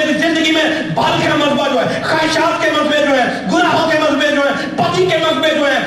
[0.00, 3.98] میری زندگی میں بال کا مذبح جو ہے خواہشات کے مذبے جو ہے گناہوں کے
[3.98, 5.78] مذبے جو ہے پتی کے مذبے جو ہے۔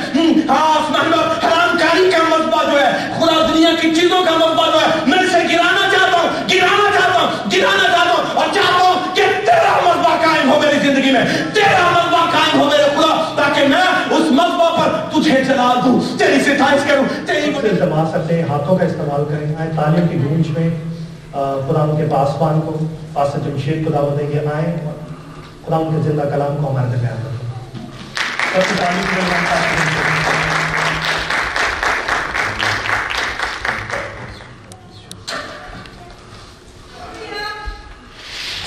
[0.48, 4.80] آسمان میں حرام کاری کا مذبح جو ہے۔ خدا دنیا کی چیزوں کا مذبح جو
[4.82, 9.16] ہے۔ میں اسے گرانا چاہتا ہوں گرانا چاہتا ہوں گرانا چاہتا ہوں اور چاہتا ہوں
[9.16, 11.22] کہ تیرا مذبح قائم ہو میری زندگی میں۔
[11.54, 16.40] تیرا مذبح قائم ہو میرے خدا تاکہ میں اس مذبح پر تجھے جلال دوں۔ تیری
[16.40, 20.93] ستائش کروں تیری التماس اپنے ہاتھوں کا استعمال کریں۔ آئیں تالیوں کی گونج میں
[21.34, 22.78] خدا ان کے پاسبان کو،
[23.14, 24.74] پاس جمشید کو دعوت دیں گے آئیں
[25.66, 27.42] خدا ان کے زندہ کلام کو ہمارے درمیان رکھیں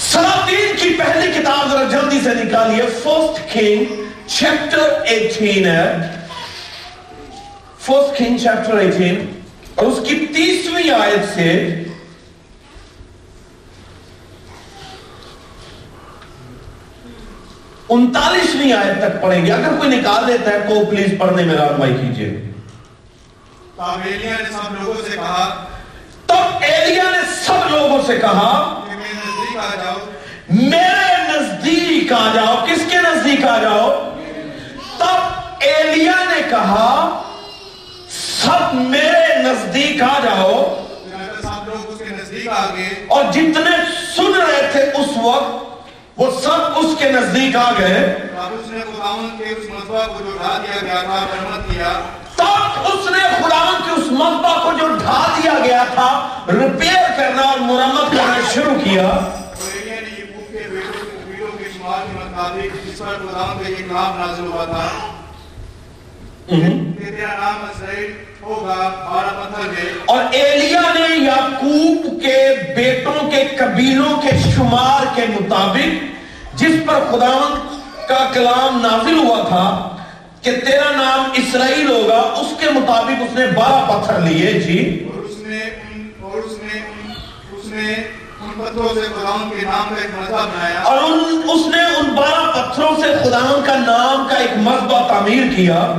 [0.01, 3.95] سلاطین کی پہلی کتاب ذرا جلدی سے نکالیے۔ فرسٹ کنگ
[4.27, 5.96] چیپٹر ایٹین ہے۔
[7.80, 9.24] فرسٹ کنگ چیپٹر ایٹین
[9.74, 11.83] اور اس کی تیسویں آیت سے
[17.89, 21.95] انتالیسویں آیت تک پڑھیں گے۔ اگر کوئی نکال دیتا ہے تو پلیز پڑھنے میں رہنمائی
[21.95, 22.52] کیجیے
[24.38, 25.65] نے سب لوگوں سے کہا
[26.27, 29.97] تب ایلیا نے سب لوگوں سے کہا کہ میرے نزدیک آ جاؤ
[30.51, 34.13] میرے نزدیک آ جاؤ۔ کس کے نزدیک آ جاؤ؟
[34.99, 37.23] تب ایلیا نے کہا
[38.09, 40.82] سب میرے نزدیک آ جاؤ۔
[43.09, 43.77] اور جتنے
[44.16, 45.66] سن رہے تھے اس وقت
[46.17, 48.17] وہ سب اس کے نزدیک آ گئے۔
[48.53, 52.01] اس نے خداون کے اس مذبح کو جو ڈھا دیا گیا تھا مرمت کیا۔
[52.37, 57.43] تب اس نے خداون کے اس مذبح کو جو ڈھا دیا گیا تھا ریپیئر کرنا
[57.43, 59.19] اور مرمت کرنا شروع کیا۔
[62.07, 64.84] کے مطابق جس پر خداون کا ایک نام نازل ہوا تھا کہ تیرا نام اسرائیل
[64.84, 66.36] ہوگا بارہ پتھر ہے
[70.06, 72.37] اور ایلیا نے یعقوب کے
[72.77, 76.05] بیٹوں کے قبیلوں کے شمار کے مطابق
[76.55, 77.77] جس پر خداون
[78.09, 79.97] کا کلام نازل ہوا تھا
[80.43, 85.22] کہ تیرا نام اسرائیل ہوگا اس کے مطابق اس نے بارہ پتھر لیے۔ جی۔ اور
[85.22, 86.81] اس نے ان اور اس نے
[87.53, 87.93] اس نے
[88.41, 92.15] ان پتھروں سے خداون کے نام کا ایک مذہب بنایا۔ اور ان اس نے ان
[92.15, 95.94] بارہ پتھروں سے خداون کا نام کا ایک مذبح تعمیر کیا۔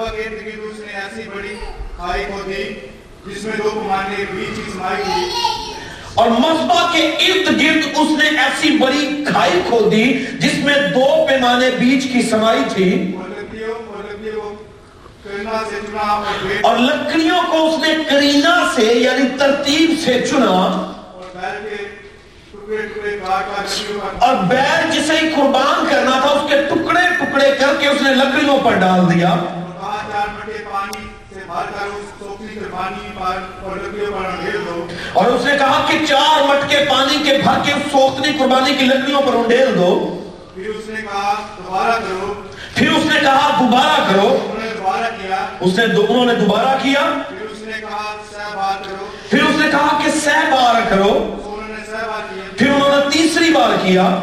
[0.00, 1.54] اور مذہب کے ارد گرد اس نے ایسی بڑی
[1.96, 2.74] کھائی کو دی
[3.26, 5.30] جس میں دو کمانے کے بیچ کی سمائی تھی
[6.14, 11.26] اور مذبح کے ارد گرد اس نے ایسی بڑی کھائی کھود دی جس میں دو
[11.26, 13.74] پیمانے بیچ کی سمائی تھی۔ اور لکڑیوں
[17.38, 20.94] اور کو اور اور اس نے کرینا سے یعنی ترتیب سے چنا۔ اور
[22.68, 23.20] بیل
[24.18, 28.14] اور بیل جسے ہی قربان کرنا تھا اس کے ٹکڑے ٹکڑے کر کے اس نے
[28.14, 31.02] لکڑیوں پر ڈال دیا اور کہا چار مٹے پانی سے بھر کر اس سوکھی قربانی
[31.02, 31.39] پر
[35.12, 39.22] اور اس نے کہا کہ چار مٹکے پانی کے بھر کے سوختنی قربانی کی لکڑیوں
[39.22, 40.20] پر انڈیل دو۔
[40.54, 42.34] پھر اس نے کہا دوبارہ کرو.
[42.74, 44.38] پھر اس نے کہا دوبارہ کرو.
[44.42, 48.56] انہوں نے دوبارہ کیا۔ اس نے انہوں نے دوبارہ کیا۔ پھر اس نے کہا سہ
[48.56, 49.06] بار کرو.
[49.30, 51.36] پھر اس نے کہا کہ سہ بار کرو۔
[52.58, 54.20] پھر انہوں نے تیسری بار کیا۔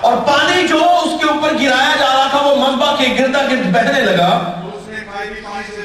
[0.00, 3.72] اور پانی جو اس کے اوپر گرایا جا رہا تھا وہ مذبح کے گردا گرد
[3.72, 5.82] بہنے لگا اور اس نے کھائی بھی پانی سے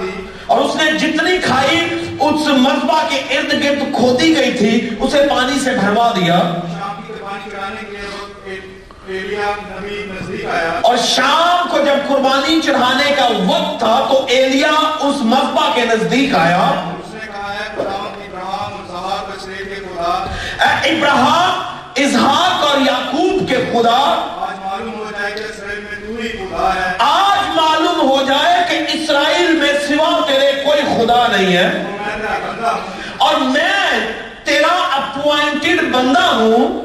[0.00, 1.80] دی۔ اور اس نے جتنی کھائی
[2.20, 7.12] اس مذبح کے ارد گرد کھودی گئی تھی اسے پانی سے بھروا دیا۔ شام کی
[7.12, 8.60] قربانی کرانے کے وقت ایک
[9.06, 14.72] ایلیا نبی نزدیک آیا۔ اور شام کو جب قربانی چڑھانے کا وقت تھا تو ایلیا
[15.00, 19.64] اس مذبح کے نزدیک آیا۔ اور اس نے کہا ہے خداوند ابراہیم اور زہار بشرے
[19.64, 20.24] کے خدا۔
[20.64, 21.62] اے ابراہم
[21.96, 23.98] اظہاق اور یعقوب کے خدا
[24.40, 25.40] آج معلوم ہو جائے کہ
[26.28, 31.84] خدا ہے۔ آج معلوم ہو جائے کہ اسرائیل میں سوا تیرے کوئی خدا نہیں ہے۔
[33.18, 34.00] اور میں
[34.44, 36.84] تیرا اپوائنٹڈ بندہ ہوں۔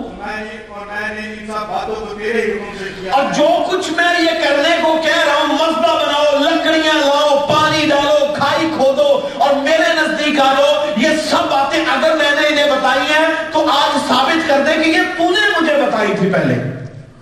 [3.12, 7.86] اور جو کچھ میں یہ کرنے کو کہہ رہا ہوں مذبح بناؤ لکڑیاں لاؤ پانی
[7.90, 12.72] ڈالو کھائی کھودو اور میرے نزدیک آ لو یہ سب باتیں اگر میں نے انہیں
[12.72, 16.56] بتائی ہیں تو آج ثابت کر دے کہ یہ تو نے مجھے بتائی تھی پہلے۔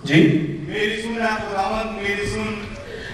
[0.04, 2.54] جی؟ میری سن ہے خداوند میری سن۔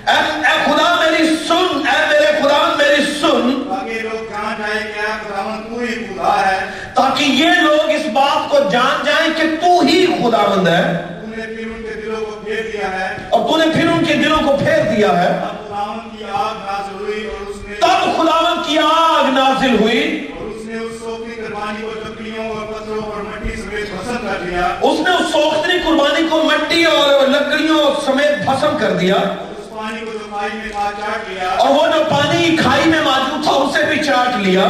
[0.08, 4.98] اے اے خدا میری سن اے میرے خدا میری سن۔ تاکہ لوگ جان جائیں کہ
[4.98, 6.58] اے خداوند تو ہی خدا ہے۔
[6.94, 11.26] تاکہ یہ لوگ اس بات کو جان جائیں کہ تو ہی خدا بند ہے۔ تو
[11.26, 14.14] نے پھر ان کے دلوں کو پھیر دیا ہے۔ اور تو نے پھر ان کے
[14.14, 18.16] دلوں کو پھیر دیا ہے۔ اب خداوند کی آگ نازل ہوئی اور اس نے تب
[18.16, 23.02] خداون کی آگ نازل ہوئی۔ اور اس نے اس سوکھی قربانی کو لکڑیوں اور پتھروں
[23.02, 28.00] اور مٹی سمیت پسند کر دیا۔ اس نے اس سوختری قربانی کو مٹی اور لکڑیوں
[28.04, 29.14] سمیت بھسم کر دیا۔
[31.58, 34.66] اور وہ جو پانی کھائی میں موجود تھا اسے بھی چاٹ لیا۔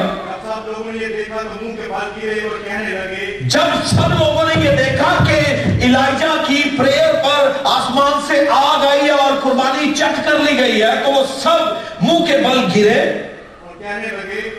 [3.40, 5.40] جب سب لوگوں نے یہ دیکھا کہ
[5.84, 10.82] الائجہ کی پریئر پر آسمان سے آگ آئی ہے اور قربانی چٹ کر لی گئی
[10.82, 11.72] ہے تو وہ سب
[12.02, 14.50] منہ کے بل گرے۔ اور کہنے لگے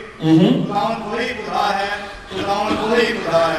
[0.68, 2.15] کون کوئی خدا ہے۔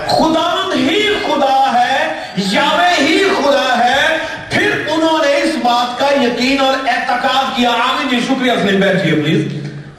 [0.08, 2.08] خدا ہی خدا ہے،
[2.38, 4.18] یاوے ہی خدا ہے۔
[4.50, 9.14] پھر انہوں نے اس بات کا یقین اور اعتقاد کیا۔ آمین جی شکریہ سلیم بیٹھیے
[9.14, 9.48] پلیز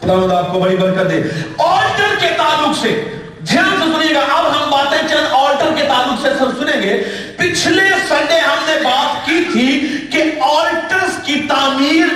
[0.00, 1.22] خدا خدا آپ کو بڑی برکت دے۔
[1.58, 3.04] آلٹر کے تعلق سے
[3.48, 7.02] دھیان سے سنیے گا۔ اب ہم باتیں چند آلٹر کے تعلق سے سب سنیں گے۔
[7.36, 12.07] پچھلے سنڈے ہم نے بات کی تھی کہ آلٹرز کی تعمیر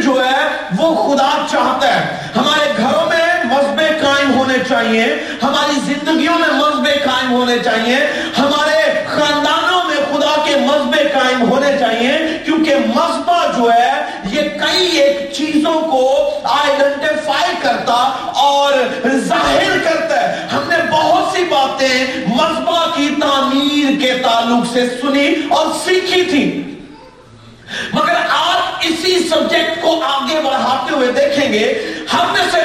[7.72, 7.96] چاہیے،
[8.38, 12.12] ہمارے خاندانوں میں خدا کے مذبے قائم ہونے چاہیے،
[12.44, 13.92] کیونکہ مذبع جو ہے،
[14.24, 16.02] یہ کئی ایک چیزوں کو
[16.44, 17.94] آئیڈنٹیفائی کرتا
[18.42, 18.72] اور
[19.28, 25.34] ظاہر کرتا ہے۔ ہم نے بہت سی باتیں مذبع کی تعمیر کے تعلق سے سنی
[25.50, 26.44] اور سیکھی تھی۔
[27.92, 31.66] مگر آپ اسی سبجیکٹ کو آگے بڑھاتے ہوئے دیکھیں گے،
[32.12, 32.62] ہم نے سے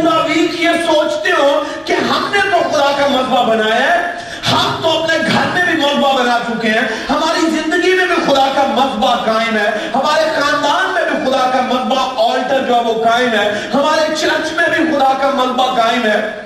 [0.00, 4.12] پورا ویک یہ سوچتے ہو کہ ہم نے تو خدا کا مذبح بنایا ہے؟
[4.52, 8.52] ہم تو اپنے گھر میں بھی مذبح بنا چکے ہیں۔ ہماری زندگی میں بھی خدا
[8.54, 13.04] کا مذبح قائم ہے۔ ہمارے خاندان میں بھی خدا کا مذبح آلٹر جو ہے وہ
[13.04, 16.40] قائم ہے۔ ہمارے چرچ میں بھی خدا کا مذبح قائم ہے۔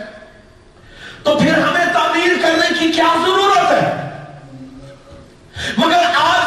[1.22, 4.10] تو پھر ہمیں تعمیر کرنے کی کیا ضرورت ہے؟
[5.76, 6.41] مگر آج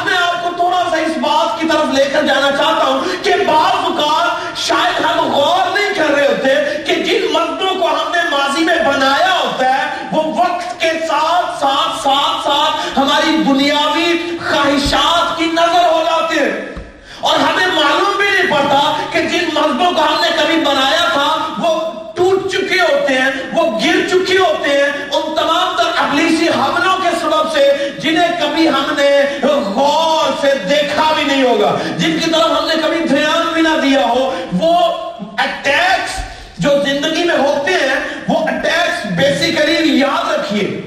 [0.65, 5.05] تھوڑا سا اس بات کی طرف لے کر جانا چاہتا ہوں کہ بعض اوقات شاید
[5.05, 9.31] ہم غور نہیں کر رہے ہوتے کہ جن مردوں کو ہم نے ماضی میں بنایا
[9.43, 16.03] ہوتا ہے، وہ وقت کے ساتھ ساتھ ساتھ ساتھ ہماری دنیاوی خواہشات کی نظر ہو
[16.05, 16.83] جاتے ہیں۔
[17.19, 21.37] اور ہمیں معلوم بھی نہیں پڑتا کہ جن مردوں کو ہم نے کبھی بنایا تھا،
[21.57, 21.79] وہ
[22.15, 26.94] ٹوٹ چکے ہوتے ہیں، وہ گر چکے ہوتے ہیں۔ ان تمام تر ابلیسی حملوں
[27.25, 32.61] سبب سے جنہیں کبھی ہم نے غور سے دیکھا بھی نہیں ہوگا۔ جن کی طرف
[32.61, 34.77] ہم نے کبھی دھیان بھی نہ دیا ہو، وہ
[35.37, 36.19] اٹیکس
[36.57, 37.95] جو زندگی میں ہوتے ہیں،
[38.27, 40.81] وہ اٹیکس بیسیکلی یاد رکھیے۔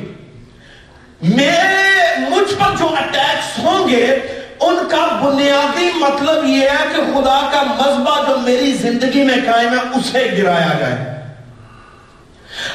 [1.23, 4.19] میرے مجھ پر جو اٹیکس ہوں گے،
[4.61, 9.73] ان کا بنیادی مطلب یہ ہے کہ خدا کا مذبہ جو میری زندگی میں قائم
[9.73, 10.97] ہے، اسے گرایا جائے۔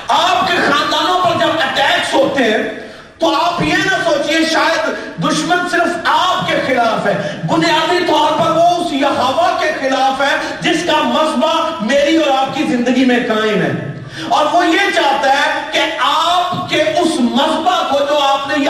[0.08, 2.83] آپ کے خاندانوں پر جب اٹیکس ہوتے ہیں
[3.24, 4.90] تو آپ یہ نہ سوچئے شاید
[5.24, 10.58] دشمن صرف آپ کے خلاف ہے۔ بنیادی طور پر وہ اس یہوا کے خلاف ہے
[10.62, 15.30] جس کا مذبع میری اور آپ کی زندگی میں قائم ہے۔ اور وہ یہ چاہتا
[15.30, 18.70] ہے کہ آپ کے اس مذبع کو جو آپ نے یہ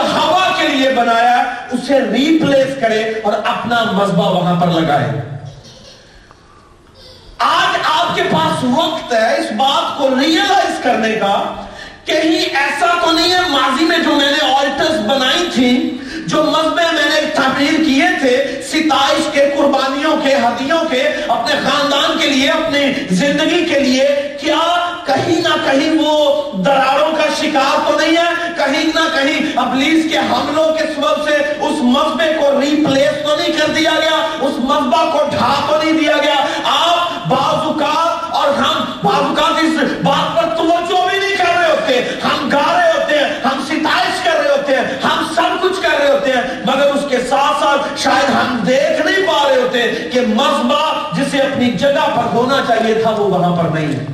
[0.58, 1.42] کے لیے بنایا ہے،
[1.72, 5.08] اسے ریپلیس کرے اور اپنا مذبع وہاں پر لگائے۔
[7.38, 11.42] آج آپ کے پاس وقت ہے اس بات کو ریئلائز کرنے کا۔
[12.06, 16.82] کہیں ایسا تو نہیں ہے، ماضی میں جو میں نے آلٹرز بنائی تھی، جو مذہبے
[16.92, 18.36] میں نے تعمیر کیے تھے،
[18.68, 24.06] ستائش کے، قربانیوں کے، ہدیوں کے، اپنے خاندان کے لیے اپنے زندگی کے لیے،
[24.40, 24.60] کیا
[25.06, 26.12] کہیں نہ کہیں وہ
[26.64, 31.36] دراروں کا شکار تو نہیں ہے؟ کہیں نہ کہیں ابلیس کے حملوں کے سبب سے
[31.36, 35.98] اس مذہبے کو ریپلیس تو نہیں کر دیا گیا، اس مذہبہ کو ڈھا تو نہیں
[35.98, 40.33] دیا گیا۔ آپ بعض اوقات اور ہم بعض اوقات اس بات
[41.94, 45.62] ہوتے ہیں، ہم گا رہے ہوتے ہیں، ہم ستائش کر رہے ہوتے ہیں، ہم سب
[45.62, 49.48] کچھ کر رہے ہوتے ہیں، مگر اس کے ساتھ ساتھ شاید ہم دیکھ نہیں پا
[49.48, 53.92] رہے ہوتے کہ مذبح جسے اپنی جگہ پر ہونا چاہیے تھا، وہ وہاں پر نہیں
[53.92, 54.06] ہے۔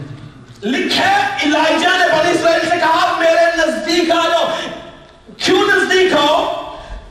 [0.63, 1.13] لکھے
[1.43, 4.45] الائجہ نے بنی اسرائیل سے کہا، میرے نزدیک آ جاؤ۔
[5.37, 6.45] کیوں نزدیک آؤ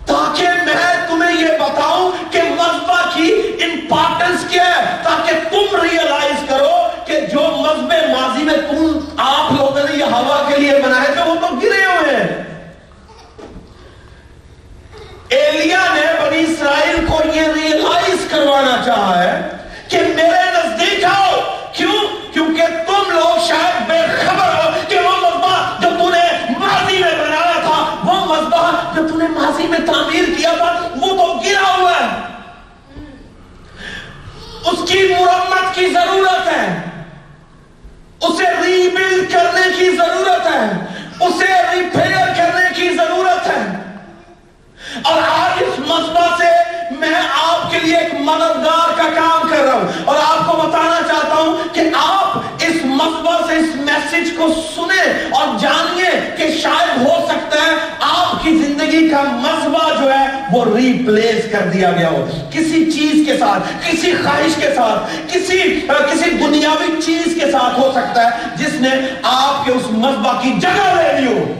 [0.05, 6.87] تاکہ میں تمہیں یہ بتاؤں کہ مذبح کی امپارٹنس کیا ہے، تاکہ تم ریئلائز کرو
[7.05, 9.58] کہ جو مذہب ماضی میں تم آپ
[15.29, 19.41] ایلیا نے بنی اسرائیل کو یہ ریئلائز کروانا چاہا ہے
[19.87, 21.39] کہ میرے نزدیک آؤ
[21.73, 26.23] کیوں؟ کیونکہ تم لوگ شاید بے خبر ہو کہ وہ مذبح جو تُو نے
[26.59, 31.07] ماضی میں بنایا تھا، وہ مذبح جو تُو نے ماضی میں تعمیر کیا تھا، وہ
[31.07, 32.07] تو گرا ہوا ہے۔
[34.65, 36.81] اس کی مرمت کی ضرورت ہے۔
[38.21, 40.85] اسے ریبل کرنے کی ضرورت ہے۔
[41.19, 43.78] اسے ریفیئر کرنے کی ضرورت ہے۔
[45.03, 49.73] اور آج اس مسئلہ سے میں آپ کے لیے ایک مددگار کا کام کر رہا
[49.73, 54.47] ہوں اور آپ کو بتانا چاہتا ہوں کہ آپ اس مسئلہ سے اس میسج کو
[54.75, 60.25] سنیں اور جانیے کہ شاید ہو سکتا ہے آپ کی زندگی کا مذبع جو ہے
[60.51, 65.79] وہ ریپلیس کر دیا گیا ہو۔ کسی چیز کے ساتھ، کسی خواہش کے ساتھ، کسی
[66.11, 68.89] کسی دنیاوی چیز کے ساتھ ہو سکتا ہے جس نے
[69.23, 71.53] آپ کے اس مذبع کی جگہ لے لی ہو۔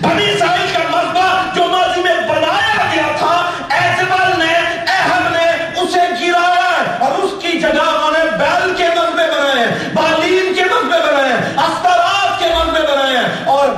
[0.00, 3.34] بنی سائل کا مذبع جو ماضی میں بنایا گیا تھا
[3.78, 4.52] ایزبل نے
[4.96, 5.46] اہم نے،
[5.82, 10.64] اسے گرایا اور اس کی جگہ انہوں نے بیل کے مذبے بنائے ہیں بالین کے
[10.64, 13.68] مذبے بنائے ہیں استرات کے مذبے بنائے ہیں اور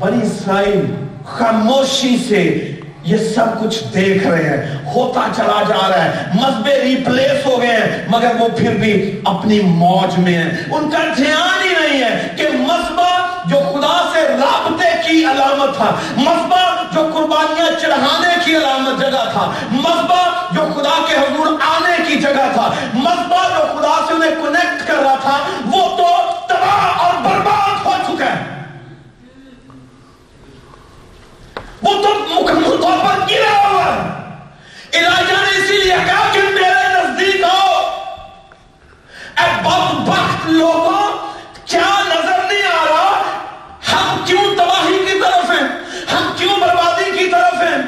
[0.00, 0.84] بنی اسرائیل
[1.36, 2.42] خاموشی سے
[3.04, 7.76] یہ سب کچھ دیکھ رہے ہیں، ہوتا چلا جا رہا ہے مذبے ریپلیس ہو گئے
[7.76, 8.92] ہیں، مگر وہ پھر بھی
[9.32, 11.57] اپنی موج میں ہیں۔ ان کا دھیان
[15.78, 16.60] تھا۔ مذبہ
[16.92, 22.48] جو قربانیاں چڑھانے کی علامت جگہ تھا۔ مذبہ جو خدا کے حضور آنے کی جگہ
[22.54, 26.06] تھا۔ مذبہ جو خدا سے انہیں کنیکٹ کر رہا تھا، وہ تو
[26.48, 28.44] تباہ اور برباد ہو چکا ہے۔
[31.82, 34.18] وہ تو مکمل طور پر گرا ہوا ہے۔
[34.98, 37.74] الہیہ نے اسی لیے کہا کہ میرے نزدیک آؤ۔
[39.38, 41.28] اے بدبخت لوگوں
[41.64, 43.22] کیا نظر نہیں آ رہا
[43.92, 45.68] ہم کیوں تباہی کی طرف ہیں
[46.14, 47.78] ہم کیوں بربادی کی طرف ہیں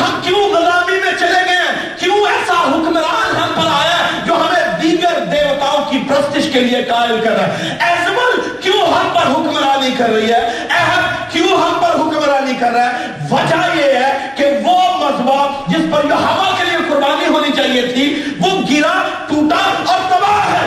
[0.00, 4.34] ہم کیوں غلامی میں چلے گئے ہیں کیوں ایسا حکمران ہم پر آیا ہے جو
[4.34, 9.22] ہمیں دیگر دیوتاؤں کی پرستش کے لیے قائل کر رہا ہے۔ ایزمل کیوں ہم پر
[9.22, 14.30] حکمرانی کر رہی ہے؟ اہم کیوں ہم پر حکمرانی کر رہا ہے؟ وجہ یہ ہے
[14.36, 19.08] کہ وہ مذبح جس پر یہ ہوا کے لیے قربانی ہونی چاہیے تھی، وہ گرا،
[19.28, 20.66] ٹوٹا اور تباہ ہے۔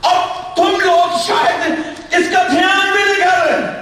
[0.00, 0.16] اور
[0.56, 1.72] تم لوگ شاید
[2.14, 3.74] اس کا دھیان بھی نہیں کر رہے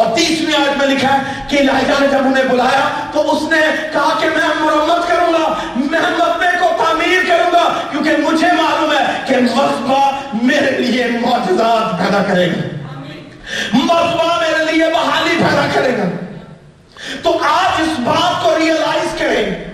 [0.00, 3.60] اور تیسویں آیت میں لکھا ہے کہ الہیہ نے جب انہیں بلایا تو اس نے
[3.92, 8.92] کہا کہ میں مرمت کروں گا، میں مذبے کو تعمیر کروں گا، کیونکہ مجھے معلوم
[8.92, 10.10] ہے کہ مذبح
[10.42, 12.68] میرے لیے معجزات پیدا کرے گا۔
[13.72, 16.08] مذبح میرے لیے بحالی پیدا کرے گا۔
[17.22, 19.64] تو آج اس بات کو ریئلائز کریں،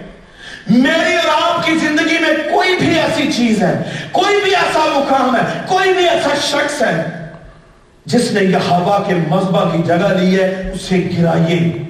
[0.68, 5.36] میری اور آپ کی زندگی میں کوئی بھی ایسی چیز ہے، کوئی بھی ایسا مقام
[5.36, 7.25] ہے، کوئی بھی ایسا شخص ہے
[8.06, 11.82] جس نے یہ ہوا کے مذبح کی جگہ لی ہے، اسے گرائیے۔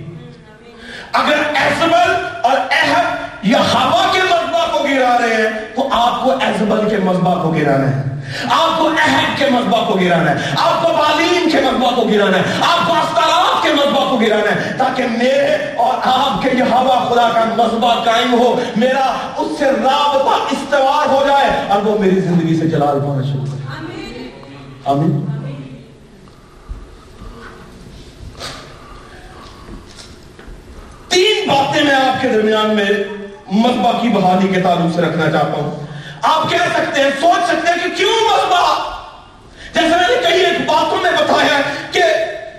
[1.12, 3.04] اگر ایزبل اور اہب
[3.42, 7.50] یہ ہوا کے مذبح کو گرا رہے ہیں، تو آپ کو ایزبل کے مذبح کو
[7.50, 8.02] گرانا ہے۔
[8.50, 12.38] آپ کو اہب کے مذبح کو گرانا ہے۔ آپ کو بالین کے مذبح کو گرانا
[12.38, 16.62] ہے۔ آپ کو استرات کے مذبح کو گرانا ہے۔ تاکہ میرے اور آپ کے یہ
[16.62, 21.98] ہوا خدا کا مذبح قائم ہو، میرا اس سے رابطہ استوار ہو جائے اور وہ
[21.98, 23.64] میری زندگی سے جلال پانا شروع کرے۔
[24.84, 25.45] آمین۔
[31.16, 32.84] تین باتیں میں آپ کے درمیان میں
[33.52, 35.86] مذبح کی بحالی کے تعلق سے رکھنا چاہتا ہوں۔
[36.22, 38.74] آپ کہہ سکتے ہیں، سوچ سکتے ہیں کہ کیوں مذبح
[39.74, 41.60] جیسے میں نے کئی ایک باتوں میں بتایا
[41.92, 42.02] کہ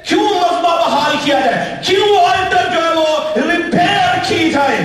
[0.08, 4.78] کیوں مذبح بحال کیا جائے؟ کیوں آلٹر جو ہے وہ ریپیئر کی جائے؟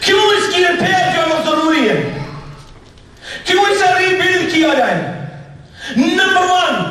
[0.00, 2.18] کیوں اس کی ریپیئر جو ہے وہ ضروری ہے؟
[3.44, 5.12] کیوں اسے ریبلڈ کیا جائے؟
[5.96, 6.82] نمبر ون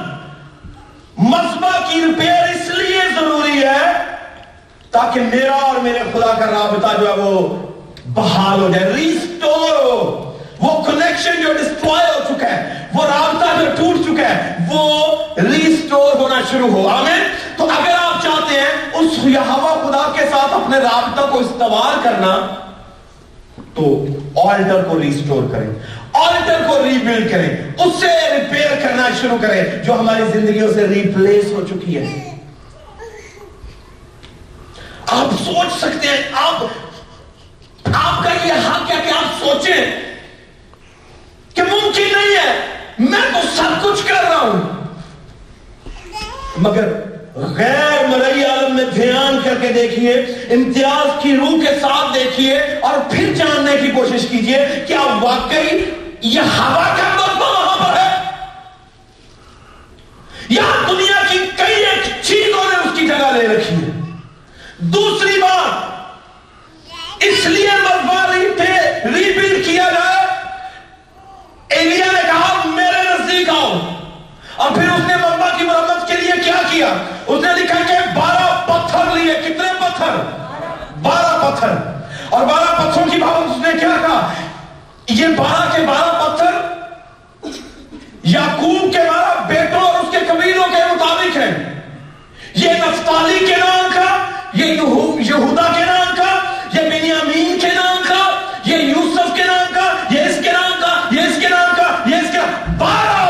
[1.18, 4.11] مذبح کی ریپیئر اس لیے ضروری ہے
[4.92, 7.56] تاکہ میرا اور میرے خدا کا رابطہ جو ہے وہ
[8.06, 10.28] بحال ہو جائے ریسٹور ہو۔
[10.60, 16.16] وہ کنیکشن جو ڈسٹروائے ہو چکا ہے، وہ رابطہ جو ٹوٹ چکا ہے، وہ ریسٹور
[16.16, 17.24] ہونا شروع ہو۔ آمین؟
[17.58, 22.48] تو اگر آپ چاہتے ہیں اس ہوا خدا کے ساتھ اپنے رابطہ کو استوار کرنا،
[23.76, 24.06] تو
[24.50, 25.70] آلٹر کو ریسٹور کریں۔
[26.14, 31.46] آلٹر کو ریبلڈ کریں۔ اس سے ریپیئر کرنا شروع کریں، جو ہماری زندگیوں سے ریپلیس
[31.52, 32.32] ہو چکی ہے۔
[35.12, 36.64] آپ سوچ سکتے ہیں، آپ
[37.94, 39.82] آپ کا یہ حق ہے کہ آپ سوچیں
[41.56, 42.52] کہ ممکن نہیں ہے،
[43.00, 44.60] میں تو سب کچھ کر رہا ہوں۔
[46.58, 46.88] مگر
[47.58, 50.14] غیر مرئی عالم میں دھیان کر کے دیکھیے،
[50.56, 55.78] امتیاز کی روح کے ساتھ دیکھیے اور پھر جاننے کی کوشش کیجیے کیا واقعی
[56.22, 58.12] یہ ہوا کا مطلب وہاں پر ہے۔
[60.50, 63.90] یا دنیا کی کئی ایک چیزوں نے اس کی جگہ لے رکھی ہے
[64.94, 68.72] دوسری بات اس لیے مرباری پہ
[69.16, 70.26] ریبلڈ کیا جائے
[71.78, 73.70] ایلیا نے کہا میرے نزدیک آؤ
[74.56, 76.88] اور پھر اس نے مربع کی مرمت کے لیے کیا کیا
[77.28, 80.16] اس نے لکھا کہ بارہ پتھر لیے کتنے پتھر
[81.02, 81.76] بارہ پتھر
[82.32, 84.34] اور بارہ پتھروں کی بابت اس نے کیا کہا؟
[85.10, 86.54] یہ بارہ کے بارہ پتھر
[88.24, 91.82] یعقوب کے بارہ بیٹوں اور اس کے قبیلوں کے مطابق ہیں۔
[92.56, 94.18] یہ نفتالی کے نام کا،
[94.54, 94.66] یہ
[95.20, 96.40] یہودا کے نام کا،
[96.74, 101.16] یہ بنیامین کے نام کا، یہ یوسف کے نام کا، یہ اس کے نام کا،
[101.16, 103.22] یہ اس کے نام کا، یہ اس کے نام بارہ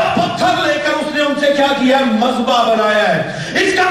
[1.78, 3.81] کیا؟ مذبح بنایا ہے۔ اس کا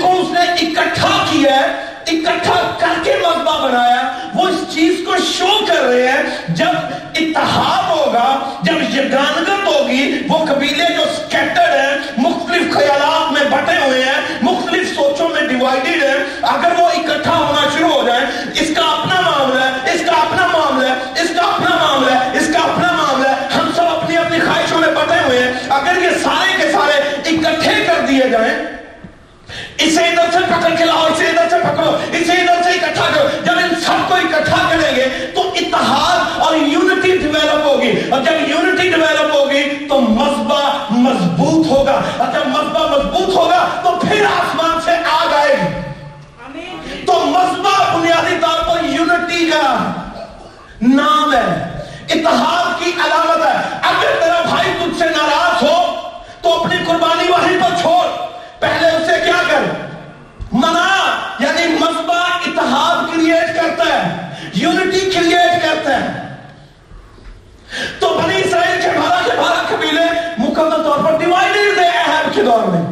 [0.00, 1.66] کو اس نے اکٹھا کیا ہے،
[2.06, 4.02] اکٹھا کر کے مذبح بنایا
[4.34, 8.28] وہ اس چیز کو شو کر رہے ہیں۔ جب اتحاد ہوگا،
[8.62, 14.94] جب یگانگت ہوگی، وہ قبیلے جو سکیٹرڈ ہیں، مختلف خیالات میں بٹے ہوئے ہیں، مختلف
[14.94, 19.60] سوچوں میں ڈیوائیڈڈ ہیں، اگر وہ اکٹھا ہونا شروع ہو جائیں اس کا اپنا معاملہ
[19.60, 23.28] ہے، اس کا اپنا معاملہ ہے، اس کا اپنا معاملہ ہے، اس کا اپنا معاملہ
[23.28, 26.98] ہے۔ ہم سب اپنی اپنی خواہشوں میں بٹے ہوئے ہیں۔ اگر یہ سارے کے سارے
[27.30, 28.54] اکٹھے کر دیے جائیں
[29.80, 33.28] اسے ادھر سے پکڑ کے لاؤ اسے ادھر سے پکڑو اسے ادھر سے اکٹھا کرو۔
[33.44, 38.48] جب ان سب کو اکٹھا کریں گے تو اتحاد اور یونٹی ڈیویلپ ہوگی۔ اور جب
[38.48, 44.80] یونٹی ڈیویلپ ہوگی تو مذبح مضبوط ہوگا۔ اور جب مذبح مضبوط ہوگا تو پھر آسمان
[44.84, 49.92] سے آگ آئے گی۔ تو مذبح بنیادی طور پر یونٹی کا
[50.82, 51.70] نام ہے۔
[52.10, 55.94] اتحاد کی علامت ہے۔ اگر تیرا بھائی تجھ سے ناراض ہو
[56.40, 58.06] تو اپنی قربانی وہیں پر چھوڑ
[58.60, 59.62] پہلے اسے کیا کر
[60.52, 60.86] منا
[61.38, 66.08] یعنی مذبح اتحاد کریٹ کرتا ہے یونٹی کریٹ کرتا ہے
[67.98, 70.02] تو بنی اسرائیل کے بارہ کے بارہ قبیلے
[70.38, 72.82] مکمل طور پر ڈیوائڈیڈ تھے احب کے دور میں۔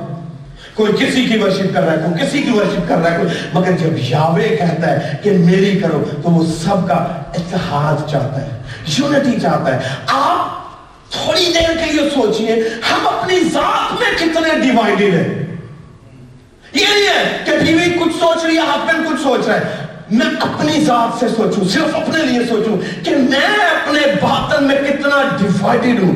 [0.75, 3.29] کوئی کسی کی ورشپ کر رہا ہے، کوئی کسی کی ورشپ کر رہا ہے، کوئی
[3.53, 6.95] مگر جب یاوے کہتا ہے کہ میری کرو، تو وہ سب کا
[7.35, 8.63] اتحاد چاہتا ہے
[8.99, 10.59] یونٹی چاہتا ہے۔ آپ
[11.13, 15.47] تھوڑی دیر کے لیے سوچئے، ہم اپنی ذات میں کتنے ڈیوائڈیڈ ہیں؟
[16.73, 20.27] یہ نہیں ہے کہ بیوی کچھ سوچ رہی ہے، ہسبینڈ کچھ سوچ رہا ہے۔ میں
[20.41, 26.03] اپنی ذات سے سوچوں، صرف اپنے لیے سوچوں کہ میں اپنے باطن میں کتنا ڈیوائڈیڈ
[26.03, 26.15] ہوں۔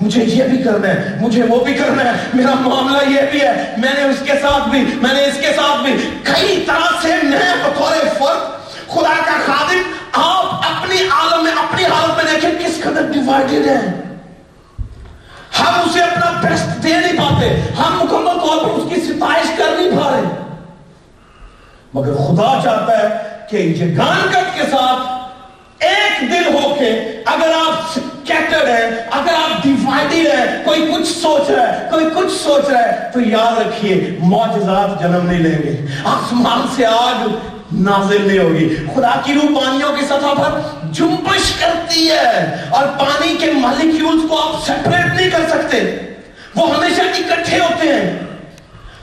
[0.00, 3.74] مجھے یہ بھی کرنا ہے، مجھے وہ بھی کرنا ہے۔ میرا معاملہ یہ بھی ہے،
[3.78, 7.08] میں نے اس کے ساتھ بھی، میں نے اس کے ساتھ بھی۔ کئی طرح سے
[7.22, 9.82] میں بطور فرد، خدا کا خادم
[10.12, 14.02] آپ اپنی عالم میں، اپنی حالت میں دیکھیں کس قدر ڈیوائڈیڈ ہیں۔
[15.60, 19.64] ہم اسے اپنا بیسٹ دے نہیں پاتے، ہم مکمل طور پر اس کی ستائش کر
[19.78, 20.44] نہیں پا رہے۔
[21.94, 25.24] مگر خدا چاہتا ہے کہ یہ گانکت کے ساتھ
[25.84, 26.90] ایک دل ہو کے
[27.26, 32.32] اگر آپ سکیٹرڈ ہیں، اگر آپ ڈیوائڈیڈ ہیں، کوئی کچھ سوچ رہا ہے، کوئی کچھ
[32.32, 37.28] سوچ رہا ہے، تو یاد رکھیے، معجزات جنم نہیں لیں گے۔ آسمان سے آگ
[37.72, 43.36] نازل نہیں ہوگی۔ خدا کی روح پانیوں کی سطح پر جنبش کرتی ہے اور پانی
[43.40, 45.98] کے مالیکیولز کو آپ سیپریٹ نہیں کر سکتے۔
[46.56, 48.18] وہ ہمیشہ اکٹھے ہوتے ہیں۔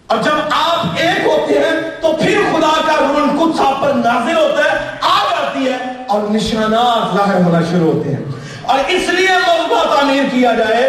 [0.08, 4.36] اور جب آپ ایک ہوتے ہیں تو پھر خدا کا روح کچھ آپ پر نازل
[4.36, 8.22] ہوتا ہے آگ آتی ہے اور نشانات ظاہر ہونا شروع ہوتے ہیں
[8.64, 10.84] اور اس لیے مذبح تعمیر کیا جائے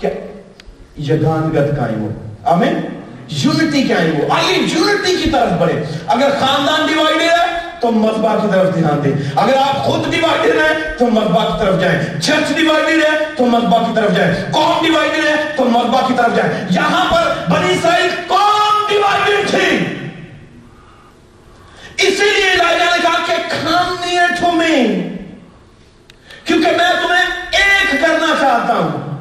[0.00, 0.10] کہ
[1.04, 2.10] یگانگت قائم ہو
[2.52, 2.80] آمین
[3.36, 8.48] یونٹی قائم ہو آئیے یونٹی کی طرف بڑھے اگر خاندان ڈیوائڈیڈ ہے تو مذبح کی
[8.52, 13.04] طرف دھیان دیں۔ اگر آپ خود ڈیوائڈیڈ ہیں تو مذبح کی طرف جائیں۔ چرچ ڈیوائڈیڈ
[13.04, 17.04] ہے تو مذبح کی طرف جائیں۔ قوم ڈیوائڈیڈ ہے تو مذبح کی طرف جائیں۔ یہاں
[17.14, 19.76] پر بنی اسرائیل قوم ڈیوائڈیڈ تھی۔
[21.98, 24.76] اسی لیے الہیہ نے کہا کہ come near to me
[26.44, 29.14] کیونکہ میں تمہیں ایک کرنا چاہتا ہوں۔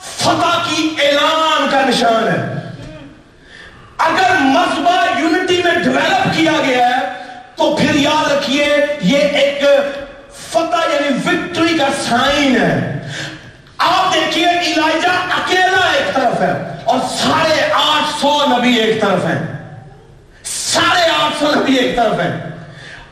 [0.00, 2.54] فتح کی اعلان کا نشان ہے۔
[3.98, 7.00] اگر مذبح یونٹی میں ڈیولپ کیا گیا ہے،
[7.56, 9.64] تو پھر یاد رکھیے، یہ ایک
[10.34, 12.98] فتح یعنی وکٹری کا سائن ہے۔
[13.78, 16.52] آپ دیکھیے الائجہ اکیلا ایک طرف ہے
[16.84, 19.70] اور ساڑھے آٹھ سو نبی ایک طرف ہیں۔
[20.44, 22.53] ساڑھے آٹھ سو نبی ایک طرف ہیں۔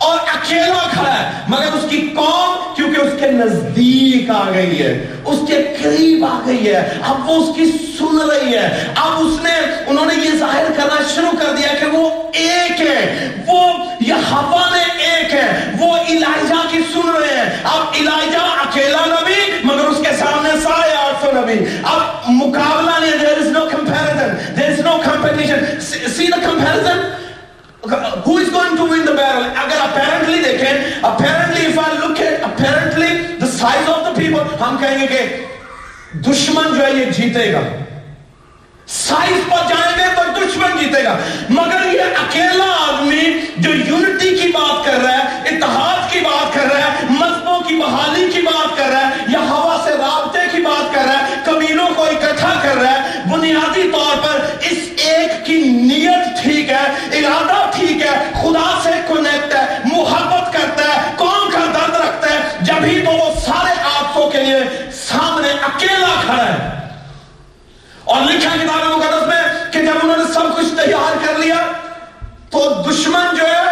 [0.03, 5.07] اور اکیلا کھڑا ہے۔ مگر اس کی قوم کیونکہ اس کے نزدیک آ گئی ہے،
[5.25, 7.65] اس کے قریب آ گئی ہے، اب وہ اس کی
[7.99, 11.87] سن رہی ہے۔ اب اس نے، انہوں نے یہ ظاہر کرنا شروع کر دیا کہ
[11.87, 17.81] وہ ایک ہے۔ وہ یہاں نے ایک ہے۔ وہ الائجہ کی سن رہے ہیں۔ اب
[18.01, 23.39] الائجہ اکیلا نبی، مگر اس کے سامنے ساڑھے آٹھ سو نبی۔ اب مقابلہ نہیں، there
[23.39, 25.63] is no comparison there is no competition
[26.19, 27.22] see the comparison
[27.83, 29.45] who is going to win the battle?
[29.57, 34.77] اگر apparently دیکھیں apparently if I look at apparently the size of the people ہم
[34.81, 35.23] کہیں گے کہ
[36.27, 37.61] دشمن جو ہے یہ جیتے گا
[38.89, 41.17] سائز پر جائیں گے تو دشمن جیتے گا
[41.51, 43.25] مگر یہ اکیلا آدمی
[43.59, 47.75] جو یونٹی کی بات کر رہا ہے اتحاد کی بات کر رہا ہے مذہبوں کی
[47.77, 51.41] بحالی کی بات کر رہا ہے یا ہوا سے رابطے کی بات کر رہا ہے
[51.45, 54.41] قبیلوں کو اکٹھا کر رہا ہے بنیادی طور پر
[54.71, 54.89] اس
[55.53, 56.85] کی نیت ٹھیک ہے،
[57.19, 62.39] ارادہ ٹھیک ہے، خدا سے کنیکٹ ہے، محبت کرتا ہے کون کا درد رکھتا ہے،
[62.61, 64.59] جب ہی تو وہ سارے آپسوں کے لیے
[64.93, 66.71] سامنے اکیلا کھڑا ہے۔
[68.05, 71.57] اور لکھا کتاب مقدس میں کہ جب انہوں نے سب کچھ تیار کر لیا،
[72.51, 73.63] تو دشمن جو ہے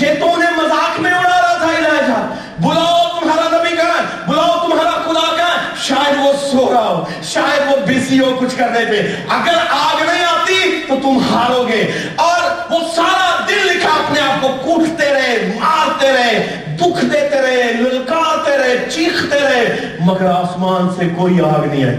[0.00, 2.20] یہ تو انہیں مذاق میں اڑا رہا تھا الہجہ
[2.60, 7.04] بلاؤ تمہارا نبی کہاں ہے بلاؤ تمہارا خدا کہاں ہے شاید وہ سو رہا ہو
[7.22, 11.92] شاید وہ بزی ہو کچھ کرنے پہ۔ اگر آگ نہیں آتی تو تم ہارو گے۔
[12.16, 17.72] اور وہ سارا دن لکھا اپنے آپ کو، کوٹتے رہے، مارتے رہے دکھ دیتے رہے،
[17.72, 21.96] للکارتے رہے، چیختے رہے۔ مگر آسمان سے کوئی آگ نہیں آئی۔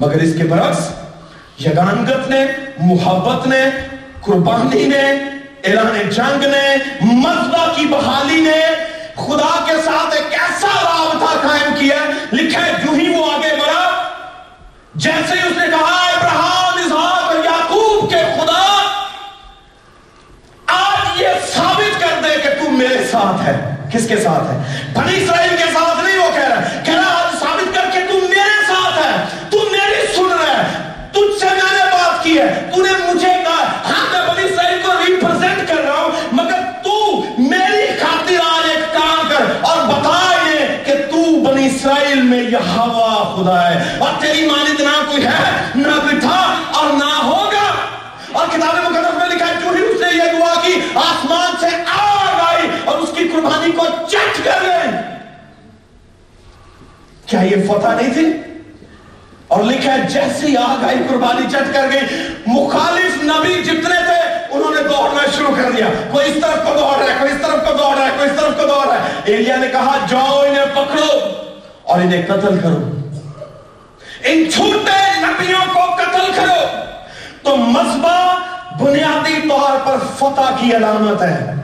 [0.00, 0.90] مگر اس کے برعکس،
[1.66, 2.46] یگانگت نے،
[2.78, 3.64] محبت نے،
[4.20, 5.12] قربانی نے،
[5.64, 11.98] اعلان جنگ نے، مذبح کی بحالی نے خدا کے ساتھ ایک ایسا رابطہ قائم کیا،
[12.32, 14.08] لکھا ہے جو ہی وہ آگے بڑھا۔
[14.94, 18.62] جیسے ہی اس نے کہا، ابراہم، اسحاق اور یعقوب کے خدا،
[20.66, 23.56] آج یہ ثابت کر دے کہ تم میرے ساتھ ہے۔
[23.92, 27.18] کس کے ساتھ ہے؟ بنی اسرائیل کے ساتھ نہیں، وہ کہہ رہا ہے کہہ رہا
[27.18, 29.12] آج ثابت کر کے تم میرے ساتھ ہے
[29.50, 33.32] تم میری سن رہا ہے تجھ سے میں نے بات کی ہے تو نے مجھے
[33.44, 36.94] کہا ہاں میں بنی اسرائیل کو ریپرزینٹ کر رہا ہوں مگر تو
[37.38, 42.56] میری خاطر آج ایک کام کر اور بتا یہ کہ تو بنی اسرائیل میں یہ
[42.56, 47.74] ہوا خدا ہے۔ اور تیری مانند نہ کوئی ہے؟ نہ کوئی تھا اور نہ ہوگا۔
[48.32, 51.66] اور کتاب مقدس میں لکھا ہے جو ہی اس نے یہ دعا کی، آسمان سے
[51.86, 54.90] آگ آئی اور اس کی قربانی کو چٹ کر گئے
[57.26, 58.32] کیا یہ فتح نہیں تھی؟
[59.48, 64.74] اور لکھا ہے، جیسی آگ آئی، قربانی چٹ کر گئی۔ مخالف نبی جتنے تھے، انہوں
[64.74, 67.68] نے دوڑنا شروع کر دیا۔ کوئی اس طرف کو دوڑ رہا ہے، کوئی اس طرف
[67.68, 70.44] کو دوڑ رہا ہے، کوئی اس طرف کو دوڑ رہا ہے۔ ایلیا نے کہا، جاؤ
[70.48, 71.42] انہیں پکڑو۔
[71.92, 72.90] اور انہیں قتل کرو۔
[74.24, 76.66] ان چھوٹے نبیوں کو قتل کرو۔
[77.42, 78.34] تو مذبح
[78.80, 81.54] بنیادی طور پر فتح کی علامت ہے۔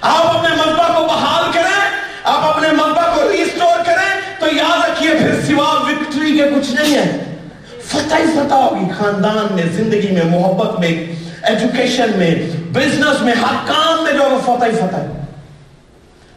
[0.00, 1.90] آپ اپنے مذبح کو بحال کریں،
[2.24, 6.94] آپ اپنے مذبح کو ریسٹور کریں، تو یاد رکھیے پھر سوا وکٹری کے کچھ نہیں
[6.94, 7.36] ہے۔
[7.84, 11.06] فتح ہی فتح ہوگی۔ خاندان میں، زندگی میں، محبت میں
[11.42, 12.34] ایجوکیشن میں
[12.72, 15.19] بزنس میں، ہر کام میں جو فتح ہی فتح ہے۔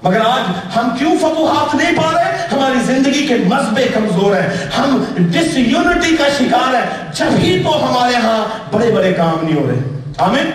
[0.03, 5.03] مگر آج ہم کیوں فتوحات نہیں پا رہے؟ ہماری زندگی کے مذہبے کمزور ہیں۔ ہم
[5.17, 9.67] ڈس یونٹی کا شکار ہیں۔ جب ہی تو ہمارے ہاں بڑے بڑے کام نہیں ہو
[9.67, 10.51] رہے۔ آمین؟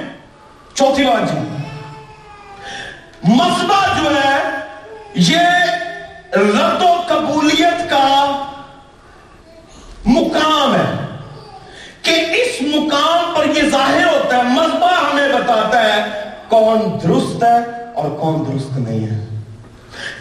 [0.75, 1.39] چوتھی بات جی۔
[3.25, 4.39] مذہبہ جو ہے،
[5.15, 5.41] یہ
[6.33, 8.43] رد و قبولیت کا
[10.07, 11.07] مقام ہے
[12.03, 16.05] کہ اس مقام پر یہ ظاہر ہوتا ہے مذہبہ ہمیں بتاتا ہے
[16.49, 19.38] کون درست ہے اور کون درست نہیں ہے۔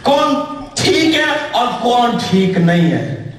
[0.02, 0.34] کون
[0.74, 3.30] ٹھیک ہے اور کون ٹھیک نہیں ہے؟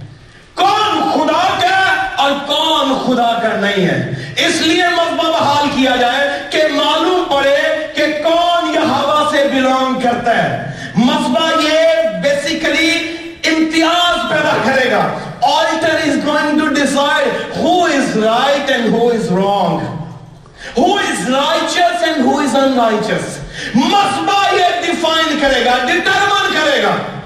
[0.55, 1.83] کون خدا کا
[2.15, 7.57] اور کون خدا کا نہیں ہے؟ اس لیے مذہبہ بحال کیا جائے کہ معلوم پڑے
[7.95, 12.91] کہ کون یہ ہوا سے بلونگ کرتا ہے۔ مذہبہ یہ بیسیکلی
[13.45, 15.07] امتیاز پیدا کرے گا۔
[15.49, 17.27] Altar is going to decide
[17.59, 19.77] who is right and who is wrong
[20.77, 23.37] who is righteous and who is unrighteous
[23.75, 26.38] مذہبہ یہ ڈیفائن کرے گا۔ ڈٹرمن
[26.81, 27.19] کرے گا۔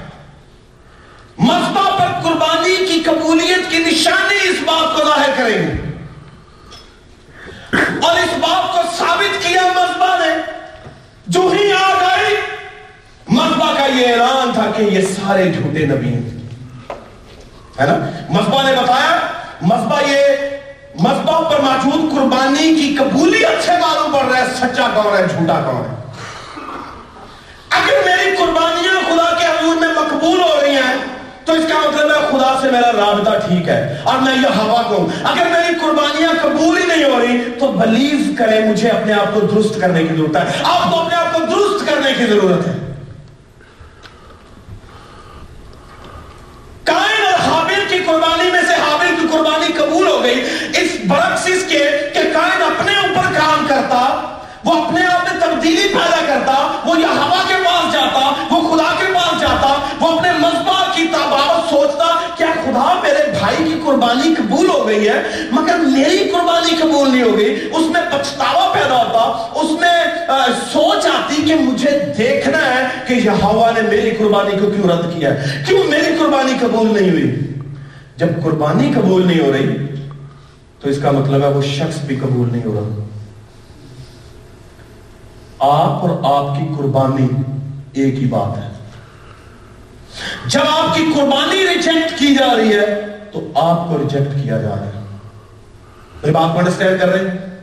[1.37, 5.93] مذہبہ پر قربانی کی قبولیت کی نشانی اس بات کو ظاہر کرے گی
[8.03, 10.51] اور اس بات کو ثابت کیا مذہبہ نے۔
[11.27, 12.35] جو ہی آ گئی
[13.27, 16.29] مذہبہ کا یہ اعلان تھا کہ یہ سارے جھوٹے نبی ہیں۔
[17.79, 19.19] ہے نا؟ مذہبہ نے بتایا
[19.61, 20.17] مذہبہ یہ
[20.99, 25.53] مذہبہ پر موجود قربانی کی قبولیت سے معلوم پڑ رہا ہے، سچا کون ہے، جھوٹا
[25.53, 26.03] کون ہے۔
[27.69, 28.52] اگر میری قربانیاں خدا کے
[30.23, 30.95] حضور میں مقبول ہو رہی ہیں،
[31.45, 34.81] تو اس کا مطلب ہے خدا سے میرا رابطہ ٹھیک ہے۔ اور میں یہ ہوا
[34.81, 39.33] کو اگر میری قربانیاں قبول ہی نہیں ہو رہی، تو بلیو کرے مجھے اپنے آپ
[39.33, 42.67] کو درست کرنے کی ضرورت ہے۔ آپ کو اپنے آپ کو درست کرنے کی ضرورت
[42.67, 42.73] ہے۔
[46.83, 50.45] کائن اور حابل کی قربانی میں سے حابل کی قربانی قبول ہو گئی۔
[50.77, 54.19] اس برعکس اس کے کہ کائن اپنے اوپر کام کرتا
[54.65, 56.53] وہ اپنے آپ میں تبدیلی پیدا کرتا،
[56.85, 58.19] وہ یہ ہوا کے پاس جاتا،
[58.51, 63.63] وہ خدا کے پاس جاتا، وہ اپنے مذبح کی تابعت سوچتا کیا خدا میرے بھائی
[63.63, 65.21] کی قربانی قبول ہو گئی ہے؟
[65.51, 69.21] مگر میری قربانی قبول نہیں ہو گئی اس میں پچھتاوا پیدا ہوتا،
[69.59, 69.91] اس میں
[70.71, 75.13] سوچ آتی کہ مجھے دیکھنا ہے کہ یہ ہوا نے میری قربانی کو کیوں رد
[75.13, 77.31] کیا ہے؟ کیوں میری قربانی قبول نہیں ہوئی؟
[78.17, 79.77] جب قربانی قبول نہیں ہو رہی،
[80.79, 83.01] تو اس کا مطلب ہے وہ شخص بھی قبول نہیں ہو رہا۔
[85.63, 87.27] آپ اور آپ کی قربانی
[87.93, 88.69] ایک ہی بات ہے۔
[90.45, 94.69] جب آپ کی قربانی ریجیکٹ کی جا رہی ہے تو آپ کو ریجیکٹ کیا جا
[94.69, 94.91] رہا ہے۔
[96.21, 97.53] میری بات کو انڈرسٹینڈ کر رہے ہیں؟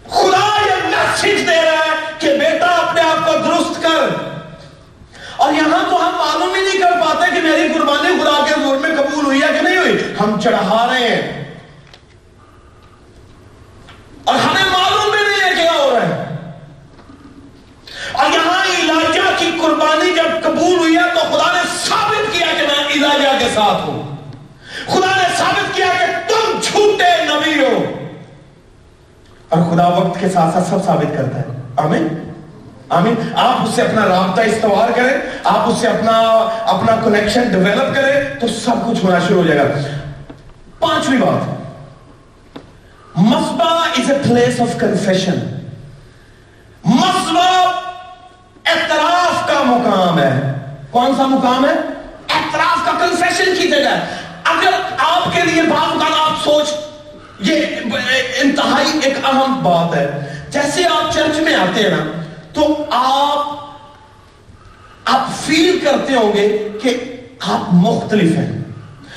[0.09, 4.23] خدا یہ میسج دے رہا ہے کہ بیٹا اپنے آپ کو درست کر۔
[5.37, 6.72] اور یہاں تو ہم معلوم ہی نہیں
[7.43, 11.07] میری قربانی خدا کے حضور میں قبول ہوئی ہے کہ نہیں ہوئی؟ ہم چڑھا رہے
[11.07, 11.55] ہیں۔
[14.23, 16.23] اور ہمیں معلوم بھی نہیں ہے کیا ہو رہا ہے۔
[18.11, 22.67] اور یہاں علاجہ کی قربانی جب قبول ہوئی ہے تو خدا نے ثابت کیا کہ
[22.67, 24.15] میں علاجہ کے ساتھ ہوں۔
[24.85, 27.83] خدا نے ثابت کیا کہ تم جھوٹے نبی ہو۔
[29.49, 31.43] اور خدا وقت کے ساتھ ساتھ سب ثابت کرتا ہے۔
[31.77, 32.32] آمین۔
[32.89, 33.15] آمین.
[33.35, 36.17] آپ اس سے اپنا رابطہ استوار کریں، آپ اس سے اپنا
[36.73, 39.65] اپنا کنیکشن ڈیولپ کریں، تو سب کچھ ہونا شروع ہو جائے گا.
[40.79, 41.51] پانچویں بات.
[43.15, 45.37] Mizpah is a place of confession
[46.85, 47.49] Mizpah
[48.65, 50.31] اعتراف کا مقام ہے.
[50.91, 51.73] کون سا مقام ہے؟
[52.35, 53.95] اعتراف کا کنفیشن کی جگہ
[54.43, 56.73] اگر آپ کے لیے بعض اوقات آپ سوچ
[57.39, 57.65] یہ
[58.41, 60.07] انتہائی ایک اہم بات ہے.
[60.49, 62.03] جیسے آپ چرچ میں آتے ہیں نا
[62.53, 63.63] تو آپ
[65.05, 68.63] آپ فیل کرتے ہوں گے کہ آپ مختلف ہیں۔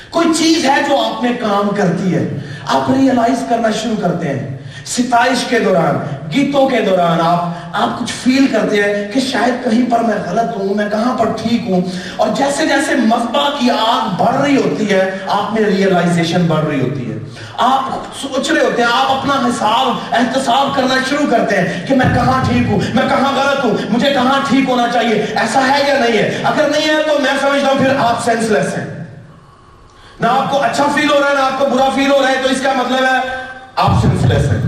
[0.09, 4.56] کوئی چیز ہے جو آپ میں کام کرتی ہے۔ آپ ریئلائز کرنا شروع کرتے ہیں۔
[4.87, 5.97] ستائش کے دوران،
[6.33, 10.57] گیتوں کے دوران آپ آپ کچھ فیل کرتے ہیں کہ شاید کہیں پر میں غلط
[10.57, 11.81] ہوں، میں کہاں پر ٹھیک ہوں؟
[12.15, 16.81] اور جیسے جیسے مذبح کی آگ بڑھ رہی ہوتی ہے، آپ میں ریئلائزیشن بڑھ رہی
[16.81, 17.17] ہوتی ہے۔
[17.57, 17.81] آپ
[18.21, 22.43] سوچ رہے ہوتے ہیں، آپ اپنا حساب، احتساب کرنا شروع کرتے ہیں کہ میں کہاں
[22.49, 26.17] ٹھیک ہوں، میں کہاں غلط ہوں، مجھے کہاں ٹھیک ہونا چاہیے، ایسا ہے یا نہیں
[26.17, 29.03] ہے؟ اگر نہیں ہے تو میں سمجھتا ہوں پھر آپ سینس لیس ہیں۔
[30.19, 32.29] نہ آپ کو اچھا فیل ہو رہا ہے، نہ آپ کو برا فیل ہو رہا
[32.29, 33.19] ہے، تو اس کا مطلب ہے
[33.75, 34.66] آپ سینس لیس ہیں۔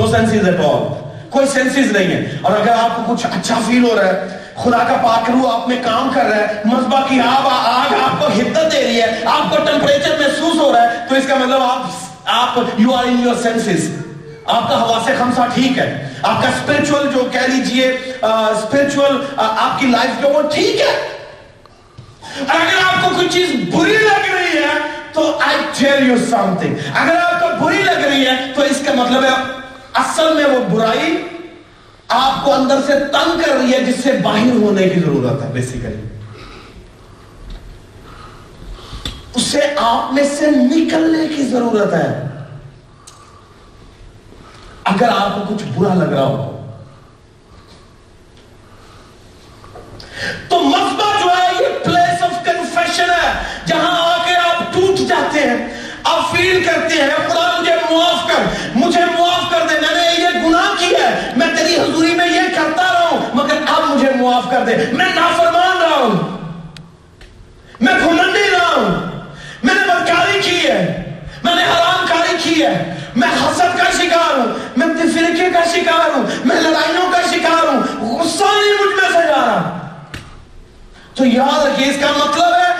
[0.00, 0.82] نو سینسز ایٹ آل
[1.30, 4.78] کوئی سینسز نہیں ہے۔ اور اگر آپ کو کچھ اچھا فیل ہو رہا ہے، خدا
[4.78, 8.26] کا پاک روح آپ میں کام کر رہا ہے مذبح کی آگ آگ آپ کو
[8.26, 11.62] حدت دے رہی ہے، آپ کو ٹمپریچر محسوس ہو رہا ہے، تو اس کا مطلب
[11.62, 13.88] آپ آپ you are in your senses
[14.46, 15.86] آپ کا حواس خمسہ ٹھیک ہے۔
[16.22, 17.88] آپ کا اسپرچول جو کہہ لیجیے
[18.22, 20.96] اسپرچول آپ کی لائف جو وہ ٹھیک ہے۔
[22.48, 24.74] اگر آپ کو کوئی چیز بری لگ رہی ہے،
[25.12, 28.82] تو I tell you something اگر آپ کو بری لگ رہی ہے، تو اس
[28.86, 29.30] کا مطلب ہے
[29.94, 31.26] اصل میں وہ برائی
[32.08, 35.48] آپ کو اندر سے تنگ کر رہی ہے، جس سے باہر ہونے کی ضرورت ہے
[35.52, 36.08] بیسیکلی
[39.34, 42.26] اسے آپ میں سے نکلنے کی ضرورت ہے۔
[44.84, 46.56] اگر آپ کو کچھ برا لگ رہا ہو،
[50.48, 53.32] تو مذبح جو ہے، یہ پلیس آف کنفیشن ہے،
[53.66, 55.79] جہاں آ کے آپ ٹوٹ جاتے ہیں۔
[56.10, 58.42] آپ فیل کرتے ہیں خدا مجھے معاف کر،
[58.74, 62.40] مجھے معاف کر دے، میں نے یہ گناہ کی ہے، میں تیری حضوری میں یہ
[62.56, 66.40] کرتا رہا ہوں، مگر اب مجھے معاف کر دے۔ میں نافرمان رہا ہوں۔
[67.80, 69.10] میں گھمنڈی رہا ہوں۔
[69.62, 71.10] میں نے بدکاری کی ہے۔
[71.42, 76.10] میں نے حرام کاری کی ہے۔ میں حسد کا شکار ہوں۔ میں تفرقے کا شکار
[76.16, 79.78] ہوں۔ میں لڑائیوں کا شکار ہوں۔ غصہ نہیں مجھ میں سے جا رہا۔
[81.14, 82.74] تو یاد رکھیے، اس کا مطلب ہے،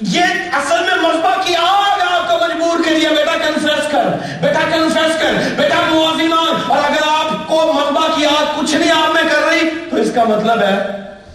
[0.00, 2.07] یہ اصل میں مذبح کی آگ آپ
[2.38, 4.04] کو مجبور کے لیے بیٹا کنفیس کر،
[4.42, 8.90] بیٹا کنفیس کر، بیٹا معافی مانگ۔ اور اگر آپ کو مذبح کی آگ کچھ نہیں
[8.90, 10.78] آپ میں کر رہی، تو اس کا مطلب ہے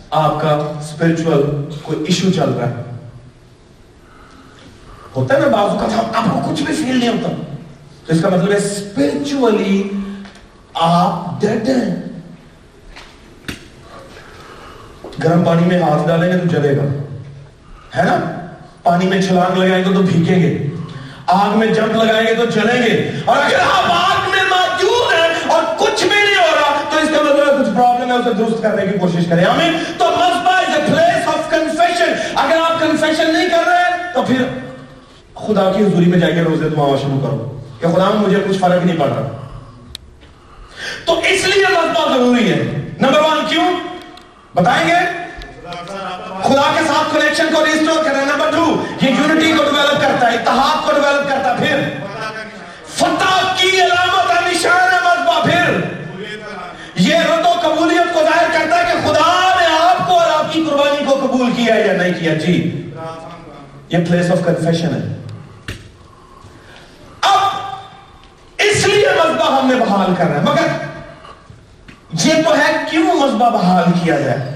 [0.09, 1.43] آپ کا اسپرچل
[1.83, 2.73] کوئی ایشو چل رہا ہے۔
[5.15, 7.29] ہوتا ہے نا بعض اوقات آپ کو کچھ بھی فیل نہیں ہوتا۔
[8.05, 9.89] تو اس کا مطلب ہے اسپرچولی
[10.73, 11.95] آپ ڈیڈ ہیں۔
[15.23, 16.81] گرم پانی میں ہاتھ ڈالیں گے تو جلے گا۔
[17.97, 18.47] ہے نا؟
[18.83, 20.72] پانی میں چھلانگ لگائیں گے تو بھیگیں گے۔
[21.27, 25.29] آگ میں جمپ لگائیں گے تو جلیں گے۔ اور اگر آپ آگ میں موجود ہیں
[25.47, 28.63] اور کچھ بھی نہیں ہو رہا، تو اس کا مطلب کچھ پرابلم ہے، اسے درست
[28.63, 33.33] کرنے کی کوشش کریں۔ آمین؟ تو مذبح is a place of confession اگر آپ کنفیشن
[33.33, 34.43] نہیں کر رہے تو پھر
[35.35, 38.85] خدا کی حضوری میں جا کے روزے دعا شروع کرو کہ خدا مجھے کچھ فرق
[38.85, 39.27] نہیں پڑ رہا۔
[41.05, 43.79] تو اس لیے مذبح ضروری ہے۔ نمبر ون کیوں؟
[44.55, 45.22] بتائیں گے؟
[45.63, 48.65] خدا کے ساتھ کنیکشن کو ریسٹور کرنا نمبر ٹو
[49.01, 51.77] یہ یونٹی کو ڈیولپ کرتا ہے، اتحاد کو ڈیولپ کرتا ہے، پھر
[52.95, 55.79] فتح کی علامت ہے نشان ہے مذبح پھر
[56.95, 60.53] یہ رد و قبولیت کو ظاہر کرتا ہے کہ خدا نے آپ کو اور آپ
[60.53, 62.55] کی قربانی کو قبول کیا یا نہیں کیا۔ جی
[63.89, 65.01] یہ پلیس آف کنفیشن ہے۔
[67.21, 70.67] اب اس لیے مذبح کام میں بحال کر رہا ہے مگر
[72.25, 74.52] یہ تو ہے، کیوں مذبح بحال کیا جائے؟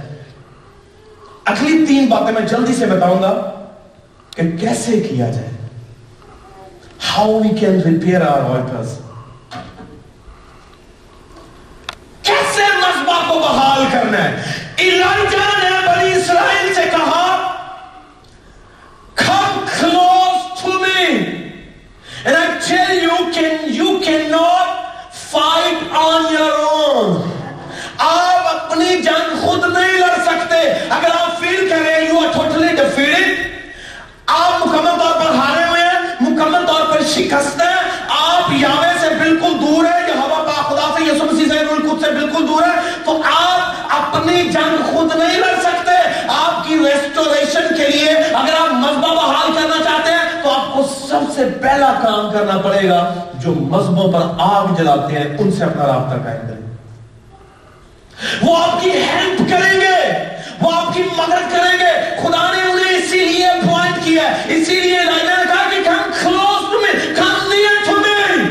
[1.48, 3.34] اگلی تین باتیں میں جلدی سے بتاؤں گا
[4.36, 5.50] کہ کیسے کیا جائے۔
[7.10, 8.98] How we can repair our altars
[12.24, 14.36] کیسے مذبح کو بحال کرنا ہے؟
[15.64, 17.24] نے بنی اسرائیل سے کہا،
[19.16, 21.06] come close to me.
[22.26, 24.68] And I tell you can you cannot
[25.32, 26.28] fight on
[27.98, 33.46] آپ اپنی جنگ خود نہیں لڑ سکتے۔ اگر آپ فیل کریں you are totally defeated
[34.28, 37.76] آپ مکمل طور پر ہارے ہوئے ہیں، مکمل طور پر شکست ہیں،
[38.10, 41.76] آپ یاوے سے بالکل دور ہیں یہ ہوا پاک خدا سے یسو مسیح سے، روح
[41.76, 45.96] القدس سے بالکل دور ہے تو آپ اپنی جنگ خود نہیں لڑ سکتے۔
[46.28, 50.84] آپ کی ریسٹوریشن کے لیے اگر آپ مذبح بحال کرنا چاہتے ہیں، تو آپ کو
[51.10, 55.64] سب سے پہلا کام کرنا پڑے گا، جو مذہبوں پر آگ جلاتے ہیں، ان سے
[55.64, 56.58] اپنا رابطہ قائم کریں۔
[58.42, 60.24] وہ آپ کی ہیلپ کریں گے۔
[60.62, 64.82] وہ آپ کی مدد کریں گے۔ خدا نے انہیں اسی لیے اپوائنٹ کیا ہے۔ اسی
[64.82, 68.48] لیے نے کہا کہ come close to me come near to me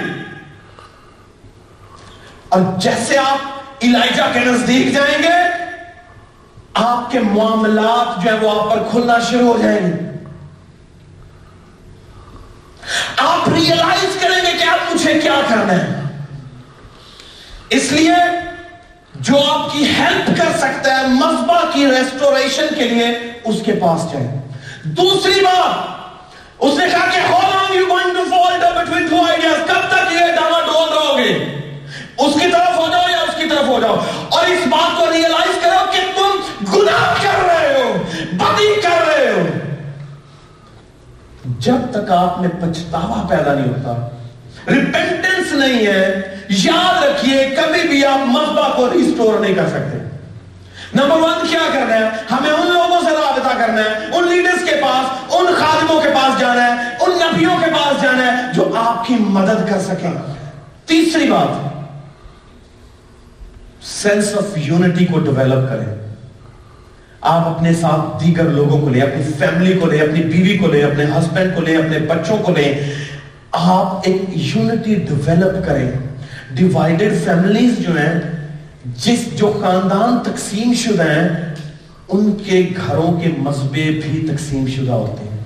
[2.49, 3.39] اور جیسے آپ
[3.83, 5.65] الائجہ کے نزدیک جائیں گے،
[6.75, 9.93] آپ کے معاملات جو ہیں وہ آپ پر کھلنا شروع ہو جائیں گے۔
[13.17, 16.01] آپ ریئلائز کریں گے کہ اب مجھے کیا کرنا ہے۔
[17.71, 18.15] اس لیے
[19.27, 23.07] جو آپ کی ہیلپ کر سکتا ہے مذبح کی ریسٹوریشن کے لیے،
[23.45, 24.41] اس کے پاس جائیں
[24.83, 25.97] دوسری بات،
[26.59, 30.13] اس نے کہا کہ how long you going to fall between two ideas کب تک
[30.13, 31.33] یہ ڈاما ڈول رہو گے؟
[32.19, 33.97] اس کی طرف ہو جاؤ یا اس کی طرف ہو جاؤ؟
[34.29, 36.41] اور اس بات کو ریئلائز کرو کہ تم
[36.75, 39.47] گناہ کر رہے ہو، بدی کر رہے ہو۔
[41.59, 44.16] جب تک آپ میں پچھتاوا پیدا نہیں ہوتا
[44.69, 46.35] ریپینٹنس نہیں ہے.
[46.49, 49.99] یاد رکھیے، کبھی بھی آپ مذبح کو ریسٹور نہیں کر سکتے۔
[50.95, 54.77] نمبر ون کیا کرنا ہے؟ ہمیں ان لوگوں سے رابطہ کرنا ہے، ان لیڈرز کے
[54.83, 59.07] پاس، ان خادموں کے پاس جانا ہے، ان نبیوں کے پاس جانا ہے جو آپ
[59.07, 60.11] کی مدد کر سکیں۔
[60.87, 61.77] تیسری بات
[63.85, 66.15] سینس آف یونٹی کو ڈیولپ کریں۔
[67.21, 70.83] آپ اپنے ساتھ دیگر لوگوں کو لیں، اپنی فیملی کو لیں، اپنی بیوی کو لیں،
[70.83, 72.75] اپنے ہسبینڈ کو لیں، اپنے بچوں کو لیں۔
[73.59, 75.93] آپ ایک یونٹی ڈیولپ کریں۔
[76.55, 78.21] ڈیوائیڈڈ فیملیز جو ہیں،
[78.85, 81.55] جس جو خاندان تقسیم شدہ ہیں،
[82.09, 85.37] ان کے گھروں کے مذبے بھی تقسیم شدہ ہوتے ہیں۔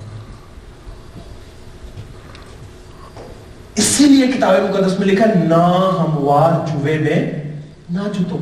[3.75, 5.63] اسی لیے کتاب مقدس میں لکھا نہ
[5.99, 7.31] ہموار جوے میں،
[7.89, 8.37] نہ جتو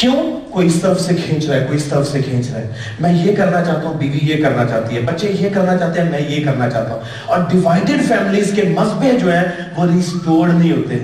[0.00, 2.68] کیوں کوئی اس طرف سے کھینچ رہا ہے، کوئی اس طرف سے کھینچ رہا ہے؟
[3.00, 6.10] میں یہ کرنا چاہتا ہوں، بیوی یہ کرنا چاہتی ہے، بچے یہ کرنا چاہتے ہیں،
[6.10, 9.42] میں یہ کرنا چاہتا ہوں۔ اور ڈیوائیڈڈ فیملیز کے مذبے جو ہیں،
[9.76, 10.94] وہ ریسٹورڈ نہیں ہوتے۔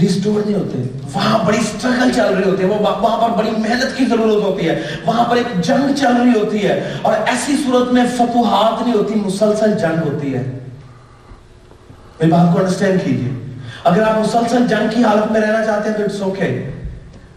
[0.00, 4.04] ریسٹور نہیں ہوتے۔ وہاں بڑی سٹرگل چل رہی ہوتی ہے وہاں پر بڑی محنت کی
[4.04, 8.04] ضرورت ہوتی ہے، وہاں پر ایک جنگ چل رہی ہوتی ہے، اور ایسی صورت میں
[8.16, 10.58] فتوحات نہیں ہوتی، مسلسل جنگ ہوتی ہے۔
[12.20, 15.96] میری بات کو انڈرسٹینڈ کیجیے۔ اگر آپ مسلسل جنگ کی حالت میں رہنا چاہتے ہیں
[15.96, 16.73] تو اٹس اوکے okay.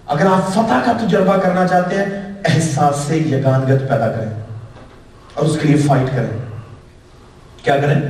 [0.08, 4.44] اگر آپ فتح کا تجربہ کرنا چاہتے ہیں، احساس سے یگانگت پیدا کریں
[5.34, 6.38] اور اس کے لیے فائٹ کریں۔
[7.64, 8.02] کیا کریں؟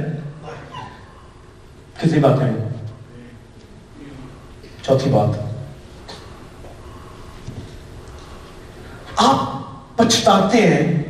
[2.02, 2.70] کسی بات کریں؟
[4.84, 5.40] چوتھی بات۔
[9.18, 9.36] آپ
[9.98, 11.04] پچھتاتے ہیں،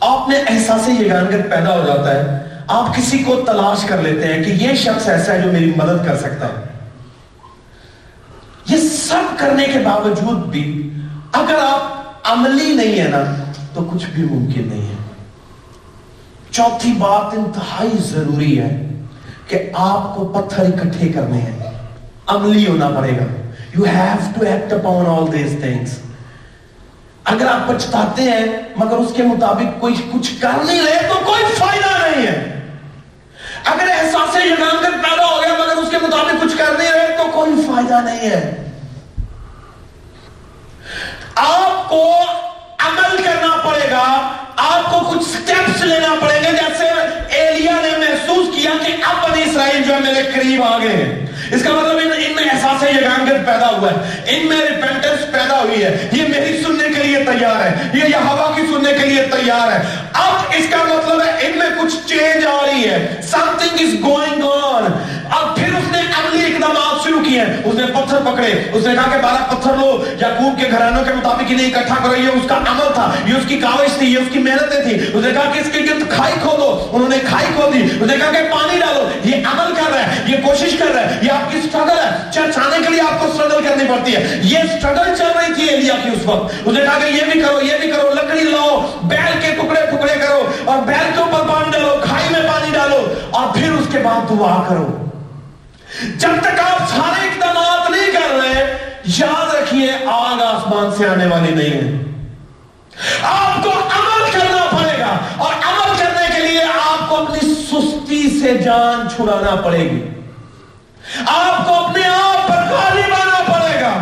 [0.00, 4.44] آپ میں احساس یگانگت پیدا ہو جاتا ہے، آپ کسی کو تلاش کر لیتے ہیں
[4.44, 6.71] کہ یہ شخص ایسا ہے جو میری مدد کر سکتا ہے۔
[8.66, 10.92] یہ سب کرنے کے باوجود بھی
[11.32, 14.94] اگر آپ عملی نہیں ہے نا، تو کچھ بھی ممکن نہیں ہے۔
[16.50, 18.90] چوتھی بات انتہائی ضروری ہے
[19.48, 21.58] کہ آپ کو پتھر اکٹھے کرنے ہیں۔
[22.26, 23.24] عملی ہونا پڑے گا۔
[23.78, 25.98] You have to act upon all these things
[27.24, 28.46] اگر آپ پچھتاتے ہیں،
[28.76, 32.60] مگر اس کے مطابق کوئی کچھ کر نہیں رہے، تو کوئی فائدہ نہیں ہے۔
[33.64, 37.01] اگر احساس یگانگت پیدا ہو گیا، مگر اس کے مطابق کچھ کر نہیں رہے
[37.52, 38.70] کوئی فائدہ نہیں ہے؟
[41.34, 42.22] آپ کو
[42.78, 46.84] عمل کرنا پڑے گا، آپ کو کچھ سٹیپس لینا پڑے گا جیسے
[47.28, 51.26] ایلیا نے محسوس کیا کہ اب بنی اسرائیل جو ہے میرے قریب آ گئے۔ ہیں
[51.50, 55.60] اس کا مطلب ان ان میں احساس یگانگت پیدا ہوا ہے۔ ان میں ریپینٹنس پیدا
[55.60, 59.06] ہوئی ہے۔ یہ میری سننے کے لیے تیار ہے۔ یہ یہ ہوا کی سننے کے
[59.06, 59.82] لیے تیار ہے۔
[60.12, 64.04] اب اس کا مطلب ہے ان میں کچھ چینج آ رہی ہے۔ Some thing is
[64.04, 64.84] going on
[65.40, 68.94] اب پھر اس نے عملی اقدامات شروع کیے ہیں اس نے پتھر پکڑے۔ اس نے
[68.94, 72.48] کہا کہ بارہ پتھر لو۔ یعقوب کے گھرانوں کے مطابق انہیں اکٹھا کرو۔ یہ اس
[72.48, 75.30] کا عمل تھا۔ یہ اس کی کاوش تھی۔ یہ اس کی محنتیں تھی اس نے
[75.30, 78.30] کہا کہ اس کے گرد کھائی کھودو۔ انہوں نے کھائی کھود دی اس نے کہا
[78.30, 81.52] کہ پانی ڈالو۔ یہ عمل کر رہا ہے۔ یہ کوشش کر رہا ہے۔ یہ آپ
[81.52, 85.16] کی سٹرگل ہے۔ چرچ آنے کے لیے آپ کو سٹرگل کرنی پڑتی ہے۔ یہ سٹرگل
[85.18, 87.78] چل رہی تھی ایلیا کی اس وقت۔ اس نے کہا کہ یہ بھی کرو، یہ
[87.80, 91.96] بھی کرو۔ لکڑی لاؤ، بیل کے ٹکڑے ٹکڑے کرو اور بیل کے اوپر پانی ڈالو،
[92.02, 95.06] کھائی میں پانی ڈالو اور پھر اس کے بعد دعا کرو۔
[96.00, 101.54] جب تک آپ سارے اقدامات نہیں کر رہے، یاد رکھیے، آگ آسمان سے آنے والی
[101.54, 101.98] نہیں ہے۔
[103.22, 108.40] آپ کو عمل کرنا پڑے گا، اور عمل کرنے کے لیے آپ کو اپنی سستی
[108.40, 110.08] سے جان چھڑانا پڑے گی۔
[111.26, 113.92] آپ کو اپنے آپ پر غالب آنا پڑے گا۔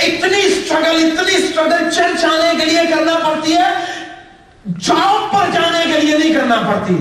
[0.00, 3.70] اتنی سٹرگل اتنی سٹرگل چرچ آنے کے لیے کرنا پڑتی ہے
[4.78, 6.94] جاب پر جانے کے لیے نہیں کرنا پڑتی۔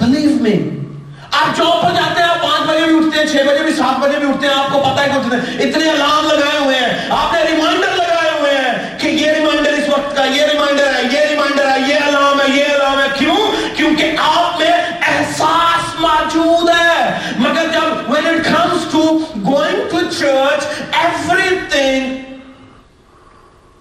[0.00, 0.75] بلیو میں
[1.40, 3.98] آپ جاب پر جاتے ہیں، آپ پانچ بجے بھی اٹھتے ہیں، چھ بجے بھی، سات
[4.00, 7.32] بجے بھی اٹھتے ہیں، آپ کو پتا ہے کہ اتنے الارم لگائے ہوئے ہیں۔ آپ
[7.32, 11.20] نے ریمائنڈر لگائے ہوئے ہیں کہ یہ ریمائنڈر اس وقت کا، یہ ریمائنڈر ہے، یہ
[11.20, 13.36] ریمائنڈر ہے، یہ الارم ہے، یہ الارم ہے۔ کیوں؟
[13.76, 14.72] کیونکہ آپ میں
[15.06, 19.04] احساس موجود ہے۔ مگر جب when it comes to
[19.52, 20.64] going to church
[21.04, 22.16] everything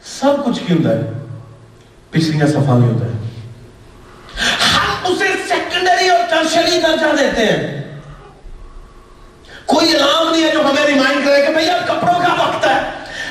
[0.04, 1.12] سب کچھ کیوں ہوتا ہے۔
[2.10, 3.12] پچھلیاں صفا نہیں ہوتا ہے۔
[4.76, 5.26] ہم اسے
[6.44, 7.82] سیکنڈری ٹرشری درجہ دیتے ہیں۔
[9.66, 12.80] کوئی الارم نہیں ہے جو ہمیں ریمائنڈ کرے کہ بھئی اب کپڑوں کا وقت ہے،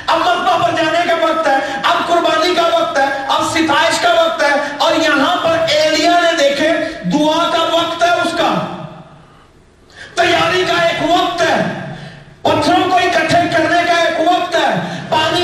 [0.06, 4.12] اب مذبح پر جانے کا وقت ہے، اب قربانی کا وقت ہے، اب ستائش کا
[4.12, 4.48] وقت ہے۔
[4.78, 6.68] اور یہاں پر ایلیا نے دیکھے
[7.04, 8.54] دعا کا وقت ہے اس کا۔
[10.14, 11.64] تیاری کا ایک وقت ہے۔
[12.42, 15.43] پتھروں کو اکٹھے کرنے کا ایک وقت ہے۔ پانی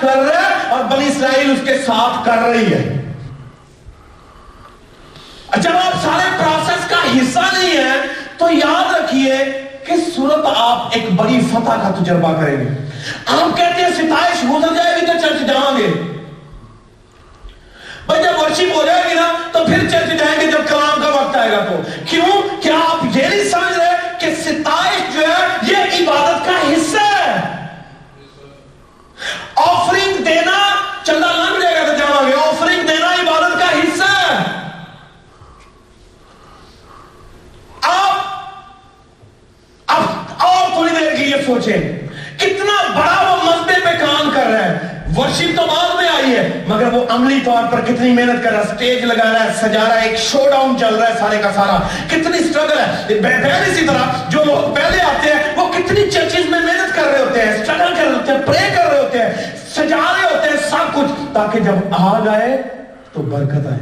[0.00, 2.96] کر رہا ہے اور بنی اسرائیل اس کے ساتھ کر رہی ہے۔
[5.56, 7.94] جب آپ سارے پروسیس کا حصہ نہیں ہے
[8.38, 9.38] تو یاد رکھیے
[9.86, 12.68] کہ صورت آپ ایک بڑی فتح کا تجربہ کریں گے۔
[13.26, 15.86] آپ کہتے ہیں، ستائش گزر جائے گی تو چرچ جائیں گے۔
[18.06, 21.08] بھائی، جب ورشپ ہو جائے گی نا، تو پھر چرچ جائیں گے جب کلام کا
[21.08, 25.46] وقت آئے گا تو۔ کیوں؟ کیا آپ یہ نہیں سمجھ رہے کہ ستائش جو ہے
[25.62, 27.60] یہ عبادت کا حصہ ہے
[29.60, 30.58] آفرنگ دینا
[31.02, 34.36] چندہ لگ جائے گا تو جانا گے آفرنگ دینا عبادت کا حصہ ہے۔
[37.82, 38.16] آپ
[39.86, 40.02] اب
[40.38, 41.78] اور تھوڑی دیر کے لیے سوچیں۔
[42.38, 46.64] کتنا بڑا وہ مسئلے پہ کام کر رہا ہے۔ ورشپ تو بعد میں آئی ہے،
[46.66, 49.84] مگر وہ عملی طور پر کتنی محنت کر رہا ہے، سٹیج لگا رہا ہے، سجا
[49.88, 53.70] رہا ہے، ایک شو ڈاؤن چل رہا ہے سارے کا سارا۔ کتنی سٹرگل ہے۔ بہن
[53.70, 57.42] اسی طرح جو لوگ پہلے آتے ہیں، وہ کتنی چرچز میں محنت کر رہے ہوتے
[57.42, 59.32] ہیں سٹرگل کر رہے ہوتے ہیں پرے کر رہے ہوتے ہیں،
[59.74, 62.62] سجا رہے ہوتے ہیں، سب کچھ، تاکہ جب آگ آئے
[63.12, 63.78] تو برکت آئے۔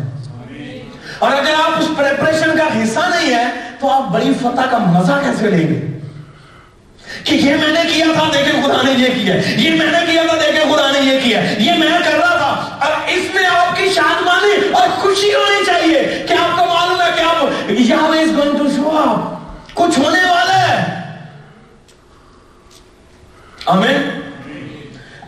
[1.18, 3.46] اور اگر آپ اس پریپریشن کا حصہ نہیں ہے
[3.80, 5.97] تو آپ بڑی فتح کا مزہ کیسے لیں گے؟
[7.24, 10.22] کہ یہ میں نے کیا تھا دیکھیں خدا نے یہ کیا یہ میں نے کیا
[10.28, 13.76] تھا دیکھیں خدا نے یہ کیا یہ میں کر رہا تھا۔ اور اس میں آپ
[13.76, 18.36] کی شادمانی اور خوشی ہونی چاہیے۔ کہ آپ کو معلوم ہے کہ آپ یہاں از
[18.36, 19.38] گوئنگ ٹو شو اپ
[19.74, 20.84] کچھ ہونے والا ہے
[23.66, 24.10] آمین۔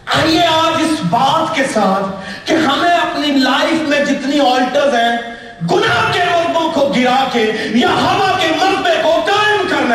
[0.06, 5.16] آئیے آج اس بات کے ساتھ کہ ہمیں اپنی لائف میں جتنی آلٹرز ہیں،
[5.70, 8.49] گناہ کے مربوں کو گرا کے یا ہوا کے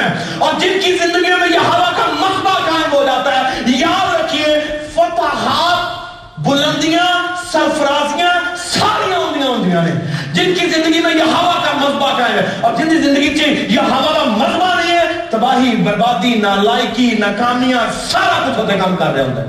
[0.06, 3.32] قائم کرنا ہے اور جن کی زندگیوں میں یہ ہوا کا مربع قائم ہو جاتا
[3.32, 4.60] ہے، یاد رکھیے،
[4.94, 7.08] فتحات، بلندیاں،
[7.52, 8.30] سرفرازیاں
[8.72, 9.92] ساریاں ہوندیاں ہوندیاں نے
[10.34, 13.46] جن کی زندگی میں یہ ہوا کا مربع قائم ہے، اور جن کی زندگی سے
[13.70, 19.14] یہ ہوا کا مربع نہیں ہے، تباہی، بربادی، نالائکی، ناکامیاں، سارا کچھ ہوتے کام کر
[19.14, 19.48] رہے ہوتا ہے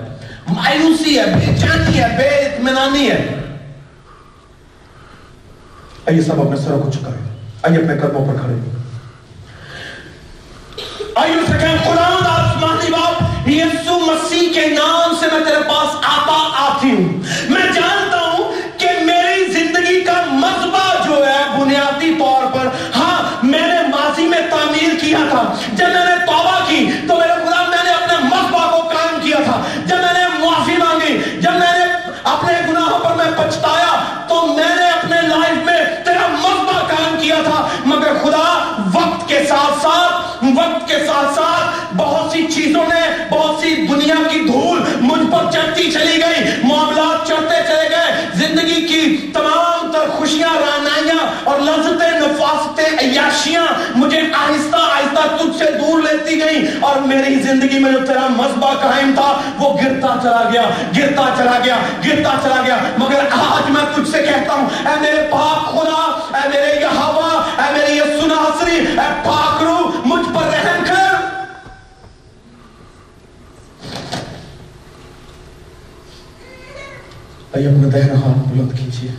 [0.54, 3.26] مایوسی ہے، بے چینی ہے، بے اطمینانی ہے۔
[6.06, 7.24] آئیے سب اپنے سروں کو چکائیں
[7.62, 8.54] آئیے اپنے قدموں پر کھڑے۔
[11.16, 11.34] آئیے
[11.84, 13.22] خداوند آسمانی باپ
[14.00, 19.52] مسیح کے نام سے میں تیرے پاس آتا آتی ہوں۔ میں جانتا ہوں کہ میری
[19.52, 22.68] زندگی کا مذبح جو ہے بنیادی طور پر
[40.86, 45.50] وقت کے ساتھ ساتھ بہت سی چیزوں نے بہت سی دنیا کی دھول مجھ پر
[45.52, 52.20] چڑھتی چلی گئی۔ معاملات چڑھتے چلے گئے۔ زندگی کی تمام تر خوشیاں، رانائیاں اور لذتیں،
[52.20, 53.66] نفاستیں، عیاشیاں
[53.96, 58.74] مجھے آہستہ آہستہ تجھ سے دور لیتی گئی اور میری زندگی میں جو تیرا مذبح
[58.74, 60.62] قائم تھا، وہ گرتا چلا گیا،
[60.96, 65.26] گرتا چلا گیا، گرتا چلا گیا۔ مگر آج میں تجھ سے کہتا ہوں، اے میرے
[65.30, 66.02] پاک خدا،
[66.38, 66.86] اے میرے یہ
[67.58, 67.95] اے میرے
[68.46, 70.94] یہ سناسری اے پاک روح مجھ پر رحم کر۔
[77.54, 79.10] آئیے اپنا دہنا ہاتھ بلند کیجیے۔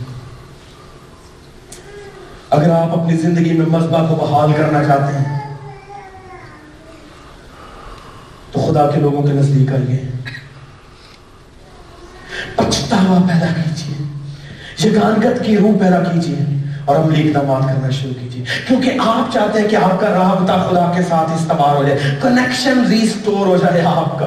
[2.50, 5.56] اگر آپ اپنی زندگی میں مذبح کو بحال کرنا چاہتے ہیں،
[8.52, 10.10] تو خدا کے لوگوں کے نزدیک آئیے۔
[12.56, 14.06] پچھتاوا پیدا کیجیے۔
[14.88, 19.68] یگانگت کی روح پیدا کیجیے۔ اور عملی اقدامات کرنا شروع کیجیے کیونکہ آپ چاہتے ہیں
[19.68, 24.18] کہ آپ کا رابطہ خدا کے ساتھ استعمال ہو جائے کنیکشن ریسٹور ہو جائے آپ
[24.18, 24.26] کا۔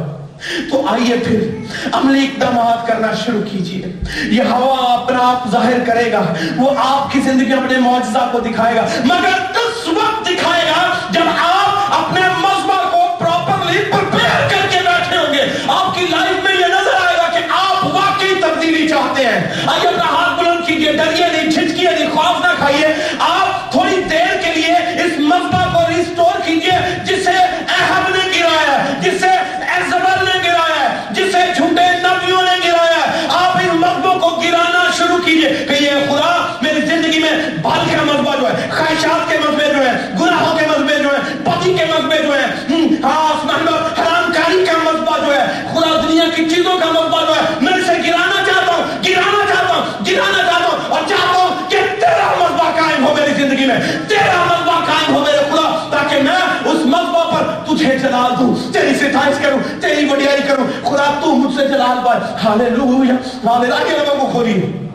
[0.71, 1.47] تو آئیے پھر
[1.91, 3.81] عملی اقدامات کرنا شروع کیجیے
[4.25, 6.21] یہ ہوا اپنا آپ ظاہر کرے گا،
[6.57, 11.27] وہ آپ کی زندگی اپنے معجزہ کو دکھائے گا۔ مگر اس وقت دکھائے گا جب
[11.39, 16.53] آپ اپنے مذبح کو پراپرلی پرپیئر کر کے بیٹھے ہوں گے۔ آپ کی لائف میں
[16.53, 20.91] یہ نظر آئے گا کہ آپ واقعی تبدیلی چاہتے ہیں۔ آئیے اپنا ہاتھ بلند کیجیے
[20.91, 21.51] ڈریے نہیں
[22.71, 23.00] جھجکیے
[53.71, 58.73] ہے تیرا مذبح قائم ہو میرے خدا، تاکہ میں اس مذبح پر تجھے جلال دوں،
[58.73, 63.15] تیری ستائش کروں، تیری وڈیائی کروں۔ خدا، تو مجھ سے جلال پائے۔ ہاللویا
[63.45, 64.87] ہاللویا آگے لوگوں کو کھولیے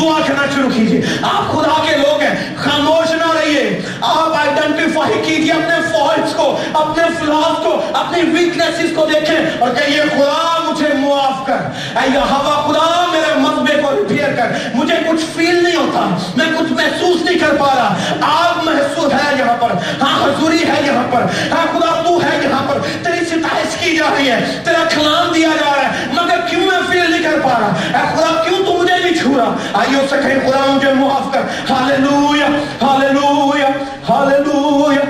[0.00, 5.52] دعا کرنا شروع کیجیے آپ خدا کے لوگ ہیں، خاموش نہ رہیے۔ آپ آئیڈینٹیفائی کیجیے
[5.52, 11.46] اپنے فالٹس کو، اپنے فلاس کو، اپنی ویکنیسز کو دیکھیں اور کہیے، خدا مجھے معاف
[11.46, 11.56] کر۔
[12.02, 16.72] اے ہوا خدا، میرے مذبے کو ریپیئر کر۔ مجھے کچھ فیل نہیں ہوتا، میں کچھ
[16.72, 19.70] محسوس نہیں کر پا رہا۔ آگ محسوس ہے یہاں پر۔
[20.02, 21.20] ہاں حضوری ہے یہاں پر۔
[21.52, 25.48] ہاں خدا تو ہے یہاں پر۔ تیری ستائش کی جا رہی ہے، تیرا کلام دیا
[25.48, 28.72] جا رہا ہے، مگر کیوں میں فیل نہیں کر پا رہا؟ اے خدا، کیوں تو
[28.72, 31.40] مجھے نہیں چھو رہا؟ آئیو سکھیں سے کہیں خدا معاف کر
[31.70, 32.46] ہاللویا
[32.82, 33.68] ہاللویا
[34.08, 35.00] ہاللویا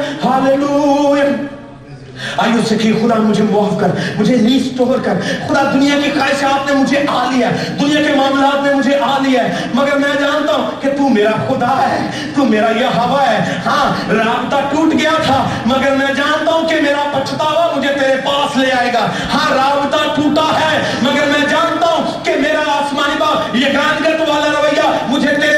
[2.39, 6.67] آئیے اس سے کہ خدا مجھے معاف کر، مجھے ریسٹور کر۔ خدا دنیا کی خواہشات
[6.67, 10.15] نے مجھے آ لیا ہے، دنیا کے معاملات میں مجھے آ لیا ہے۔ مگر میں
[10.21, 11.99] جانتا ہوں کہ تو میرا خدا ہے،
[12.35, 16.81] تو میرا یہ ہوا ہے۔ ہاں رابطہ ٹوٹ گیا تھا، مگر میں جانتا ہوں کہ
[16.81, 21.87] میرا پچھتاوا مجھے تیرے پاس لے آئے گا۔ ہاں رابطہ ٹوٹا ہے، مگر میں جانتا
[21.87, 25.58] ہوں کہ میرا آسمانی باپ یہ گانگت والا رویہ مجھے تیرے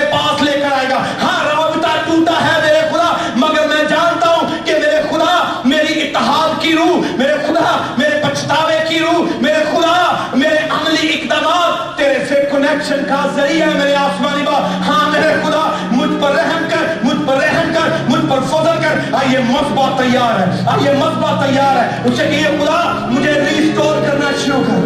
[12.91, 17.29] سے کا ذریعہ ہے میرے آسمانی باپ ہاں میرے خدا، مجھ پر رحم کر، مجھ
[17.29, 21.89] پر رحم کر، مجھ پر فضل کر۔ آئیے مذبح تیار ہے، آئیے مذبح تیار ہے۔
[22.05, 24.81] اسے کہ یہ خدا، مجھے ریسٹور کرنا شروع کر۔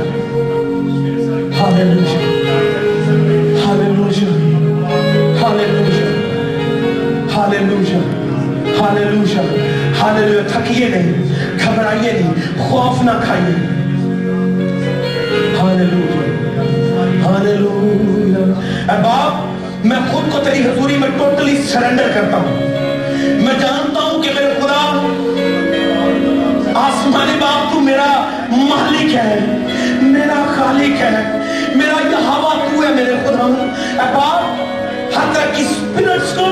[1.60, 2.20] Hallelujah
[3.66, 4.30] hallelujah
[5.42, 6.08] hallelujah
[7.36, 7.98] hallelujah
[8.80, 9.42] hallelujah
[10.00, 11.12] hallelujah تھکیے نہیں،
[11.64, 13.56] گھبرائیے نہیں، خوف نہ کھائیے۔
[15.60, 16.33] ہاللویا
[17.36, 24.22] اے باپ میں خود کو تیری حضوری میں ٹوٹلی سرنڈر کرتا ہوں میں جانتا ہوں
[24.22, 24.82] کہ میرے خدا
[26.80, 28.06] آسمانی باپ تو میرا
[28.50, 29.38] مالک ہے
[30.02, 31.10] میرا خالق ہے
[31.74, 34.62] میرا یہ ہوا تو ہے میرے خدا اے باپ
[35.16, 36.46] ہر طرح کی سپرٹس کو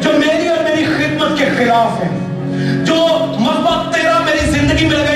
[0.00, 2.08] جو میری اور میری خدمت کے خلاف ہے
[2.84, 2.96] جو
[3.38, 5.15] مثبت تیرا میری زندگی میں لگا